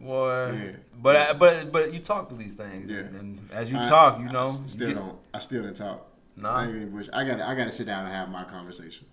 [0.00, 0.52] Boy.
[0.64, 0.70] Yeah.
[1.00, 2.98] But I, but but you talk through these things, Yeah.
[3.00, 5.18] and, and as you I- talk, you I know, you still get- don't.
[5.34, 6.06] I still don't talk.
[6.36, 6.54] Nah.
[6.54, 7.08] I ain't even bush.
[7.12, 7.40] I got.
[7.40, 9.06] I got to sit down and have my conversation,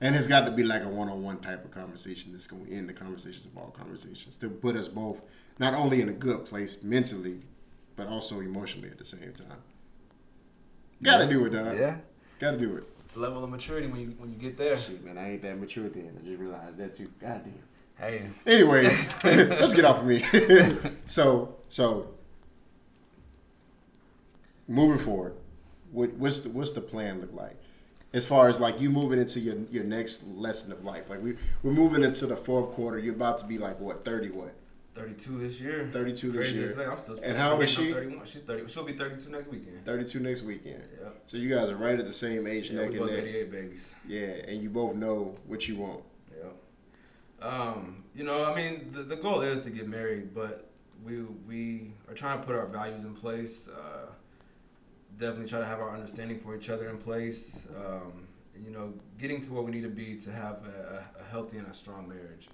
[0.00, 2.88] and it's got to be like a one-on-one type of conversation that's going to end
[2.88, 5.20] the conversations of all conversations to put us both
[5.60, 7.40] not only in a good place mentally,
[7.96, 9.58] but also emotionally at the same time.
[11.02, 11.78] Got to do it, dog.
[11.78, 11.96] Yeah.
[12.40, 12.84] Got to do it.
[13.16, 14.76] Level of maturity when you when you get there.
[14.76, 16.16] Shit, man, I ain't that mature then.
[16.20, 17.08] I just realized that too.
[17.20, 17.54] God damn.
[17.98, 18.84] Hey, Anyway,
[19.24, 20.24] let's get off of me.
[21.06, 22.08] so, so
[24.68, 25.34] moving forward,
[25.90, 27.56] what, what's the what's the plan look like?
[28.12, 31.36] As far as like you moving into your your next lesson of life, like we
[31.62, 32.98] we're moving into the fourth quarter.
[32.98, 34.54] You're about to be like what thirty what?
[34.94, 35.88] 32 this year.
[35.92, 36.74] 32 this crazy to year.
[36.74, 36.84] say.
[36.84, 37.92] I'm still And how old is she?
[37.92, 38.26] 31.
[38.26, 38.66] She's 30.
[38.66, 39.84] She'll be 32 next weekend.
[39.84, 40.82] Thirty two next weekend.
[41.00, 41.10] Yeah.
[41.28, 43.94] So you guys are right at the same age, Yeah, neck we both 88 babies.
[44.08, 46.00] Yeah, and you both know what you want.
[47.40, 47.46] Yeah.
[47.46, 50.68] Um, you know, I mean, the, the goal is to get married, but
[51.04, 53.68] we we are trying to put our values in place.
[53.68, 54.06] Uh,
[55.16, 57.66] definitely try to have our understanding for each other in place.
[57.76, 58.26] Um,
[58.64, 61.68] you know, getting to where we need to be to have a, a healthy and
[61.68, 62.48] a strong marriage.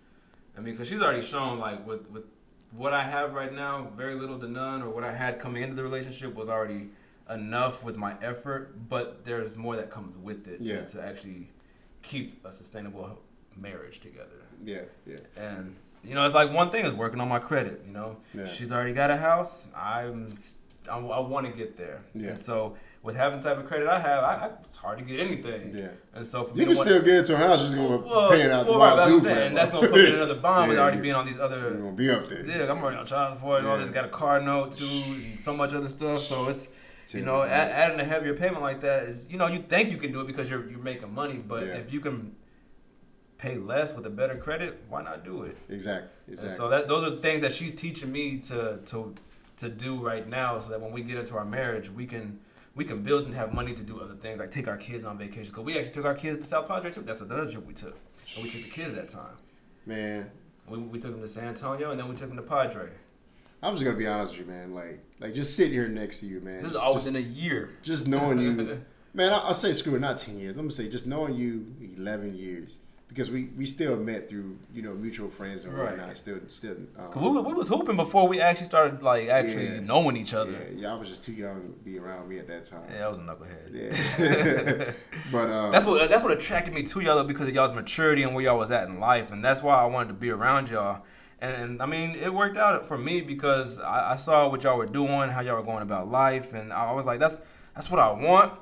[0.57, 2.25] I mean, because she's already shown like with with
[2.73, 5.75] what I have right now, very little to none, or what I had coming into
[5.77, 6.89] the relationship was already
[7.31, 8.89] enough with my effort.
[8.89, 11.49] But there's more that comes with it to- to actually
[12.03, 13.23] keep a sustainable
[13.57, 14.43] marriage together.
[14.65, 15.17] Yeah, yeah.
[15.37, 15.75] And
[16.05, 17.83] you know, it's like one thing is working on my credit.
[17.87, 18.45] You know, Yeah.
[18.47, 19.69] she's already got a house.
[19.75, 20.29] I'm,
[20.91, 22.03] I want to get there.
[22.15, 22.31] Yeah.
[22.31, 25.05] And so with having the type of credit I have, I, I, it's hard to
[25.05, 25.75] get anything.
[25.75, 25.89] Yeah.
[26.15, 28.51] And so for You me can still get into a house, just gonna well, paying
[28.51, 30.35] out the well, that's wazoo for I'm that And that's gonna put me in another
[30.37, 31.59] bond with Yeah, already you- being on these other.
[31.61, 32.45] You're gonna be up there.
[32.47, 33.91] Yeah, I'm already on child support and all this.
[33.91, 36.21] Got a car note too, and so much other stuff.
[36.23, 36.69] So it's
[37.13, 39.99] you know, add, adding a heavier payment like that is you know you think you
[39.99, 42.35] can do it because you're you're making money, but if you can
[43.39, 45.57] pay less with a better credit, why not do it?
[45.69, 46.09] Exactly.
[46.27, 46.57] And Exactly.
[46.57, 49.15] so that those are things that she's teaching me to to
[49.59, 52.39] to do right now, so that when we get into our marriage, we can
[52.75, 55.17] we can build and have money to do other things, like take our kids on
[55.19, 55.51] vacation.
[55.53, 57.03] Because we actually took our kids to South Padre too.
[57.03, 57.97] That's another trip we took,
[58.35, 59.37] and we took the kids that time.
[59.87, 60.31] Man,
[60.69, 62.89] We, we took them to San Antonio, and then we took them to Padre.
[63.63, 64.75] I'm just gonna be honest with you, man.
[64.75, 66.63] Like, like just sitting here next to you, man.
[66.63, 67.71] This is all within a year.
[67.83, 68.53] just knowing you,
[69.15, 69.33] man.
[69.33, 70.57] I, I'll say screw it, not ten years.
[70.57, 71.67] I'm gonna say just knowing you,
[71.97, 72.79] eleven years,
[73.15, 75.97] because we we still met through you know mutual friends and Right.
[75.97, 76.17] whatnot.
[76.17, 76.77] Still, still.
[76.99, 79.81] Um, 'Cause we, we was hooping before we actually started like actually Yeah.
[79.81, 80.53] knowing each other.
[80.77, 82.83] yeah, I was just too young to be around me at that time.
[82.93, 83.71] Yeah, I was a knucklehead.
[83.73, 84.93] Yeah.
[85.33, 88.35] but um, That's what that's what attracted me to y'all because of y'all's maturity and
[88.35, 91.03] where y'all was at in life, and that's why I wanted to be around y'all.
[91.41, 94.87] And, I mean, it worked out for me because I, I saw what y'all were
[94.87, 97.39] doing, how y'all were going about life, and I was like, that's
[97.75, 98.53] that's what I want.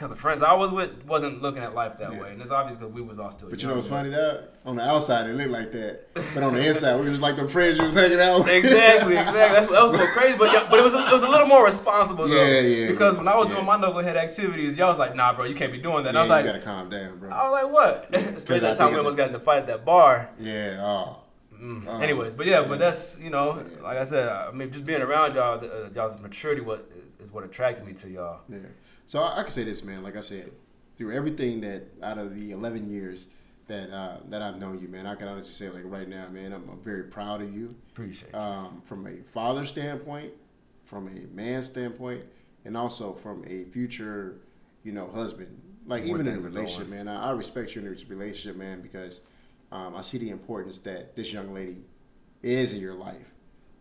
[0.00, 2.22] Because the friends I was with wasn't looking at life that Yeah.
[2.22, 3.50] way, and it's obvious because we was all still.
[3.50, 4.08] But you know what's funny?
[4.08, 7.36] That on the outside it looked like that, but on the inside we was like
[7.36, 8.38] the friends you was hanging out.
[8.38, 8.48] with.
[8.48, 9.38] Exactly, exactly.
[9.38, 11.28] That's what that was so crazy, but y'all, but it was a, it was a
[11.28, 12.34] little more responsible though.
[12.34, 13.56] Yeah, yeah, Because yeah, when I was yeah.
[13.56, 16.14] doing my knucklehead activities, y'all was like, "Nah, bro, you can't be doing that." And
[16.14, 17.28] Yeah, I was like, you gotta calm down, bro.
[17.28, 19.84] I was like, "What?" Especially that time we almost got in the fight at that
[19.84, 20.30] bar.
[20.40, 20.78] Yeah.
[20.80, 21.16] Oh.
[21.62, 22.00] Oh.
[22.00, 25.34] Anyways, but yeah, but that's you know, like I said, I mean, just being around
[25.34, 26.90] y'all, uh, y'all's maturity, what
[27.30, 28.40] is what attracted me to y'all.
[28.48, 28.58] Yeah.
[29.06, 30.02] So I, I can say this, man.
[30.02, 30.50] Like I said,
[30.96, 33.26] through everything that out of the 11 years
[33.68, 36.52] that uh, that I've known you, man, I can honestly say, like right now, man,
[36.52, 37.74] I'm, I'm very proud of you.
[37.92, 38.38] Appreciate you.
[38.38, 40.32] Um, from a father standpoint,
[40.84, 42.24] from a man standpoint,
[42.64, 44.40] and also from a future,
[44.82, 45.60] you know, husband.
[45.86, 47.08] Like Where even in a relationship, man.
[47.08, 49.20] I, I respect you in this relationship, man, because
[49.72, 51.78] um, I see the importance that this young lady
[52.42, 53.32] is in your life,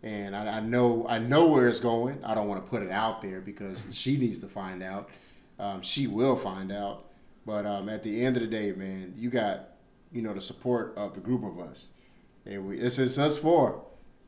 [0.03, 2.23] and I, I know I know where it's going.
[2.23, 5.09] I don't want to put it out there because she needs to find out.
[5.59, 7.05] Um, she will find out,
[7.45, 9.69] but um, at the end of the day, man, you got
[10.11, 11.89] you know the support of the group of us,
[12.45, 13.83] and we it's, it's us four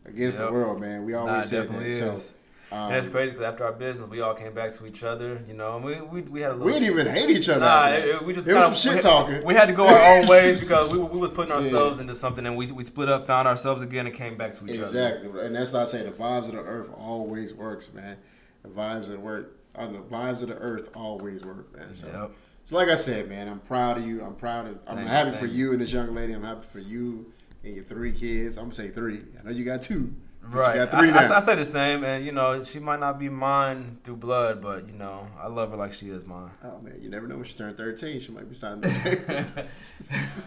[0.06, 0.48] against Yep.
[0.48, 1.06] the world, man.
[1.06, 2.14] We always said definitely that.
[2.14, 2.26] is.
[2.28, 2.34] So.
[2.72, 5.42] Um, and it's crazy because after our business, we all came back to each other.
[5.48, 6.68] You know, and we we, we had a little.
[6.68, 8.96] We didn't even hate each other Nah, it- it- we just It was some shit
[8.96, 9.44] we- talking.
[9.46, 11.58] We had to go our own ways because we, we was putting Yeah.
[11.64, 14.66] ourselves into something, and we we split up, found ourselves again, and came back to
[14.68, 14.84] each other.
[14.86, 18.18] Exactly, and that's why I say the vibes of the earth always works, man.
[18.64, 21.94] The vibes of the work, uh, the vibes of the earth always work, man.
[21.94, 22.32] So, Yep.
[22.68, 24.24] so like I said, man, I'm proud of you.
[24.24, 24.78] I'm proud of.
[24.88, 26.32] I'm Thank you, happy for thank you and this young lady.
[26.34, 27.26] I'm happy for you
[27.66, 28.56] and your three kids.
[28.58, 29.22] I'm gonna say three.
[29.40, 30.14] I know you got two.
[30.52, 30.76] Right.
[30.76, 31.38] Got three I, I-.
[31.38, 34.88] I say the same, and you know, she might not be mine through blood, but
[34.88, 36.52] you know, I love her like she is mine.
[36.64, 38.20] Oh man, you never know when she turned 13.
[38.20, 38.84] She might be signing.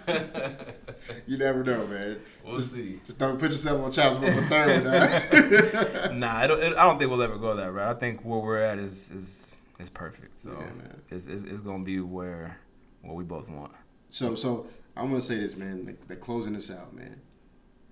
[1.27, 2.21] you never know, man.
[2.45, 3.01] We'll just, see.
[3.07, 4.85] Just don't put yourself on child support for third.
[6.15, 7.97] nah, it, it, I don't think we'll ever go that route.
[7.97, 10.37] I think where we're at is is is perfect.
[10.37, 11.01] So Yeah, man.
[11.11, 12.59] it's, it's it's gonna be where
[13.03, 13.73] what we both want.
[14.11, 15.87] So, so I'm gonna say this, man.
[15.87, 17.21] Like, like closing this out, man.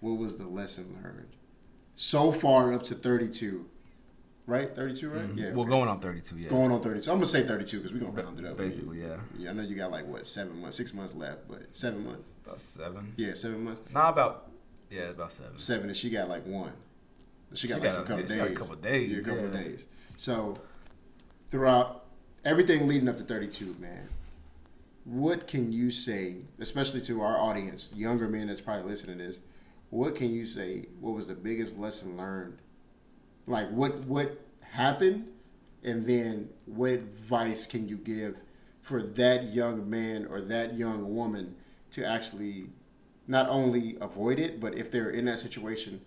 [0.00, 1.28] What was the lesson learned
[1.96, 3.66] so far up to 32?
[4.46, 5.22] Right, 32, right?
[5.22, 5.38] Mm-hmm.
[5.38, 5.50] Yeah.
[5.52, 5.70] Well, okay.
[5.70, 6.48] going on 32, yeah.
[6.48, 7.10] Going on 32.
[7.10, 8.56] I'm gonna say 32 because we're gonna round it up.
[8.56, 9.16] Basically, yeah.
[9.38, 12.28] Yeah, I know you got like what seven months, six months left, but seven months.
[12.44, 13.12] About seven.
[13.16, 13.82] Yeah, seven months.
[13.94, 14.50] Nah, about
[14.90, 15.56] yeah, about seven.
[15.58, 16.72] Seven, and she got like one.
[17.54, 18.40] She got She like got a- couple days.
[18.40, 19.84] a couple days, Yeah, a couple of days.
[20.16, 20.58] So
[21.50, 22.04] throughout
[22.44, 24.08] everything leading up to 32, man,
[25.04, 29.38] what can you say, especially to our audience, younger men that's probably listening to this,
[29.92, 30.86] what can you say?
[31.00, 32.56] What was the biggest lesson learned?
[33.46, 35.26] Like what what happened,
[35.84, 38.36] and then what advice can you give
[38.80, 41.56] for that young man or that young woman
[41.90, 42.70] to actually
[43.28, 46.00] not only avoid it, but if they're in that situation,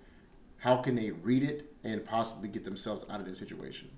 [0.58, 3.92] how can they read it and possibly get themselves out of that situation?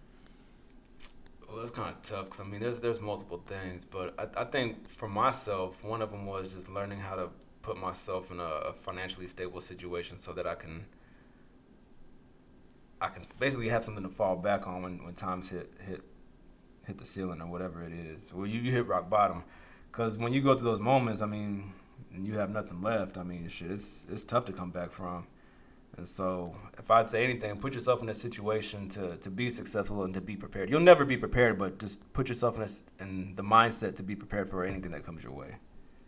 [1.47, 4.43] Well, that's kind of tough because I mean, there's there's multiple things, but I, I
[4.43, 7.29] think for myself, one of them was just learning how to
[7.67, 10.85] put myself in a, financially stable situation so that I can
[13.01, 16.01] I can basically have something to fall back on when, when times hit hit
[16.87, 19.43] hit the ceiling or whatever it is, or you, you hit rock bottom.
[19.91, 21.73] Because when you go through those moments, I mean,
[22.17, 23.17] you have nothing left.
[23.17, 25.27] I mean, shit, it's it's tough to come back from.
[25.97, 30.03] And so, if I'd say anything, put yourself in a situation to, to be successful
[30.03, 30.69] and to be prepared.
[30.69, 34.15] You'll never be prepared, but just put yourself in, a in the mindset to be
[34.15, 35.55] prepared for anything that comes your way.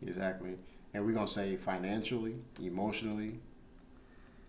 [0.01, 0.55] Exactly.
[0.93, 3.39] And we're gonna say financially, emotionally,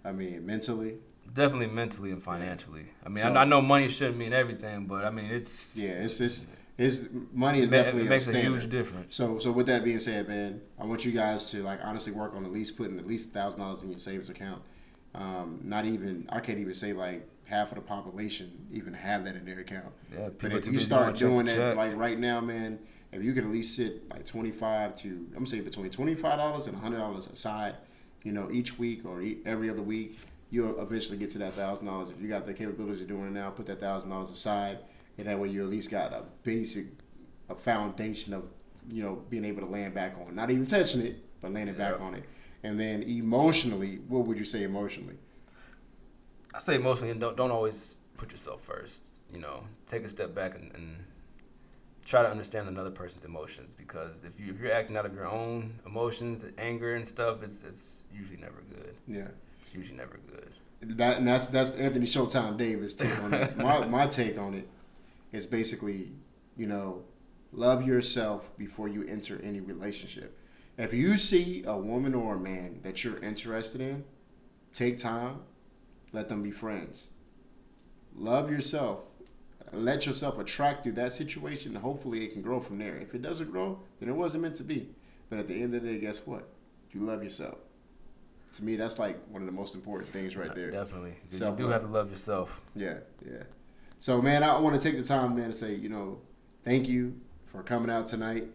[0.04, 0.94] I mean mentally.
[1.32, 2.86] Definitely mentally and financially.
[3.04, 5.90] I mean, So- I, I know money shouldn't mean everything, but I mean, it's Yeah,
[5.90, 8.60] it's it's his money is It ma- it definitely makes a standard.
[8.60, 9.14] huge difference.
[9.14, 12.34] So so with that being said, man, I want you guys to like honestly work
[12.34, 14.62] on at least putting at least thousand dollars in your savings account.
[15.14, 19.34] Um, not even I can't even say like half of the population even have that
[19.36, 19.92] in their account.
[20.12, 21.76] Yeah, but if you start going check to doing that check.
[21.76, 22.78] like right now, man,
[23.12, 26.14] if you could at least sit like twenty five to I'm gonna say between twenty
[26.14, 27.76] five dollars and hundred dollars aside,
[28.22, 30.18] you know, each week or e- every other week,
[30.50, 32.10] you'll eventually get to that thousand dollars.
[32.10, 34.78] If you got the capabilities of doing it now, put that thousand dollars aside,
[35.18, 36.86] and that way you at least got a basic,
[37.48, 38.44] a foundation of,
[38.88, 40.34] you know, being able to land back on.
[40.34, 42.24] Not even touching it, but landing back on it.
[42.62, 45.16] And then emotionally, what would you say emotionally?
[46.54, 49.02] I say emotionally, don't don't always put yourself first.
[49.32, 50.96] You know, take a step back and, and
[52.04, 55.26] try to understand another person's emotions because if you if you're acting out of your
[55.26, 58.94] own emotions, anger and stuff, it's it's usually never good.
[59.06, 59.28] Yeah.
[59.60, 60.96] It's usually never good.
[60.96, 63.56] That and that's that's Anthony Showtime Davis take on it.
[63.56, 64.68] my my take on it
[65.32, 66.12] is basically,
[66.56, 67.02] you know,
[67.52, 70.36] love yourself before you enter any relationship.
[70.78, 74.04] If you see a woman or a man that you're interested in,
[74.72, 75.40] take time,
[76.12, 77.04] let them be friends.
[78.16, 79.00] Love yourself.
[79.72, 81.74] Let yourself attract to that situation.
[81.74, 82.96] and Hopefully, it can grow from there.
[82.96, 84.88] If it doesn't grow, then it wasn't meant to be.
[85.28, 86.48] But at the end of the day, guess what?
[86.92, 87.58] You love yourself.
[88.56, 90.70] To me, that's like one of the most important things right uh, there.
[90.72, 91.14] Definitely.
[91.30, 92.60] You do have to love yourself.
[92.74, 93.44] Yeah, yeah.
[94.00, 96.18] So, man, I want to take the time, man, to say, you know,
[96.64, 97.14] thank you
[97.46, 98.48] for coming out tonight.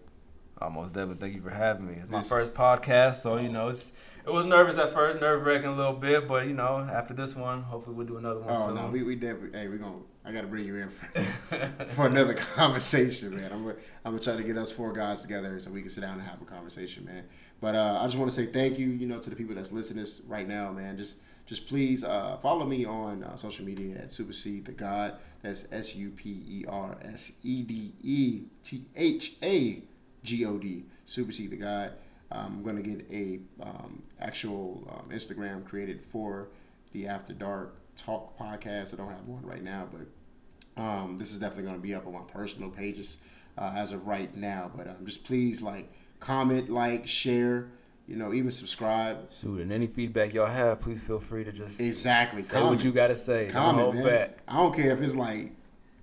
[0.59, 1.95] Almost Devin, thank you for having me.
[2.01, 3.91] It's my This- first podcast, so you know it's
[4.25, 7.35] it was nervous at first, nerve wracking a little bit, but you know after this
[7.35, 8.75] one, hopefully we'll do another one Oh soon.
[8.75, 9.59] no, we we definitely.
[9.59, 9.97] Hey, we're gonna.
[10.25, 13.51] I gotta bring you in for, for another conversation, man.
[13.51, 16.01] I'm gonna, I'm gonna try to get us four guys together so we can sit
[16.01, 17.23] down and have a conversation, man.
[17.61, 19.71] But uh, I just want to say thank you, you know, to the people that's
[19.71, 20.97] listening to right now, man.
[20.97, 21.15] Just
[21.45, 25.17] just please uh, follow me on uh, social media at Supersede the God.
[25.43, 29.83] That's S U P E R S E D E T H A
[30.23, 30.85] G O D.
[31.05, 31.91] Supersede the God.
[32.31, 36.47] Um, I'm gonna get a um, actual um, Instagram created for
[36.93, 38.93] the After Dark Talk podcast.
[38.93, 42.13] I don't have one right now, but um, this is definitely gonna be up on
[42.13, 43.17] my personal pages
[43.57, 44.69] uh, as of right now.
[44.75, 47.67] But um, just please like comment, like, share.
[48.07, 49.31] You know, even subscribe.
[49.41, 52.43] Shoot, and any feedback y'all have, please feel free to just Exactly.
[52.43, 52.75] say comment.
[52.75, 53.47] what you got to say.
[53.47, 54.05] Comment, Don't hold man.
[54.05, 54.37] back.
[54.47, 55.53] I don't care if it's like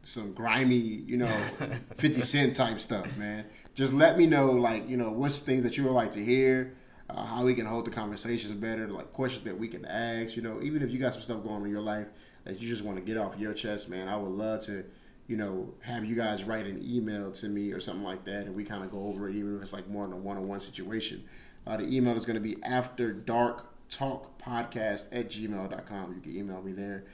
[0.02, 1.26] some grimy, you know,
[1.98, 3.44] 50 Cent type stuff, man.
[3.76, 6.74] Just let me know, like, you know, what's things that you would like to hear,
[7.10, 10.42] uh, how we can hold the conversations better, like questions that we can ask, you
[10.42, 12.06] know, even if you got some stuff going on in your life
[12.44, 14.84] that you just want to get off your chest, man, I would love to,
[15.28, 18.54] you know, have you guys write an email to me or something like that, and
[18.54, 21.24] we kind of go over it, even if it's like more in a one-on-one situation.
[21.66, 26.14] Uh, the email is going to be after dark talk podcast at gmail.com.
[26.14, 27.04] You can email me there.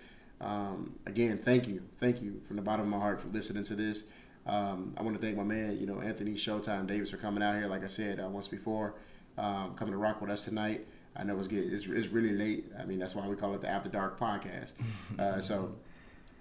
[0.40, 1.82] Um, again, thank you.
[1.98, 4.04] Thank you from the bottom of my heart for listening to this.
[4.46, 7.56] Um, I want to thank my man, you know, Anthony Showtime Davis for coming out
[7.56, 7.66] here.
[7.66, 8.94] Like I said uh, once before,
[9.38, 10.86] um, coming to rock with us tonight.
[11.16, 12.66] I know it's, get, it's it's really late.
[12.78, 14.72] I mean, that's why we call it the After Dark Podcast.
[15.18, 15.74] Uh, so,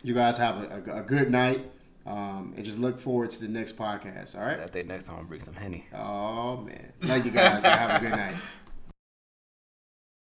[0.03, 1.71] you guys have a, a, a good night,
[2.05, 4.37] um, and just look forward to the next podcast.
[4.37, 4.59] All right.
[4.59, 5.87] I think next time I'll bring some henny.
[5.95, 7.63] Oh man, thank you guys.
[7.63, 8.35] have a good night.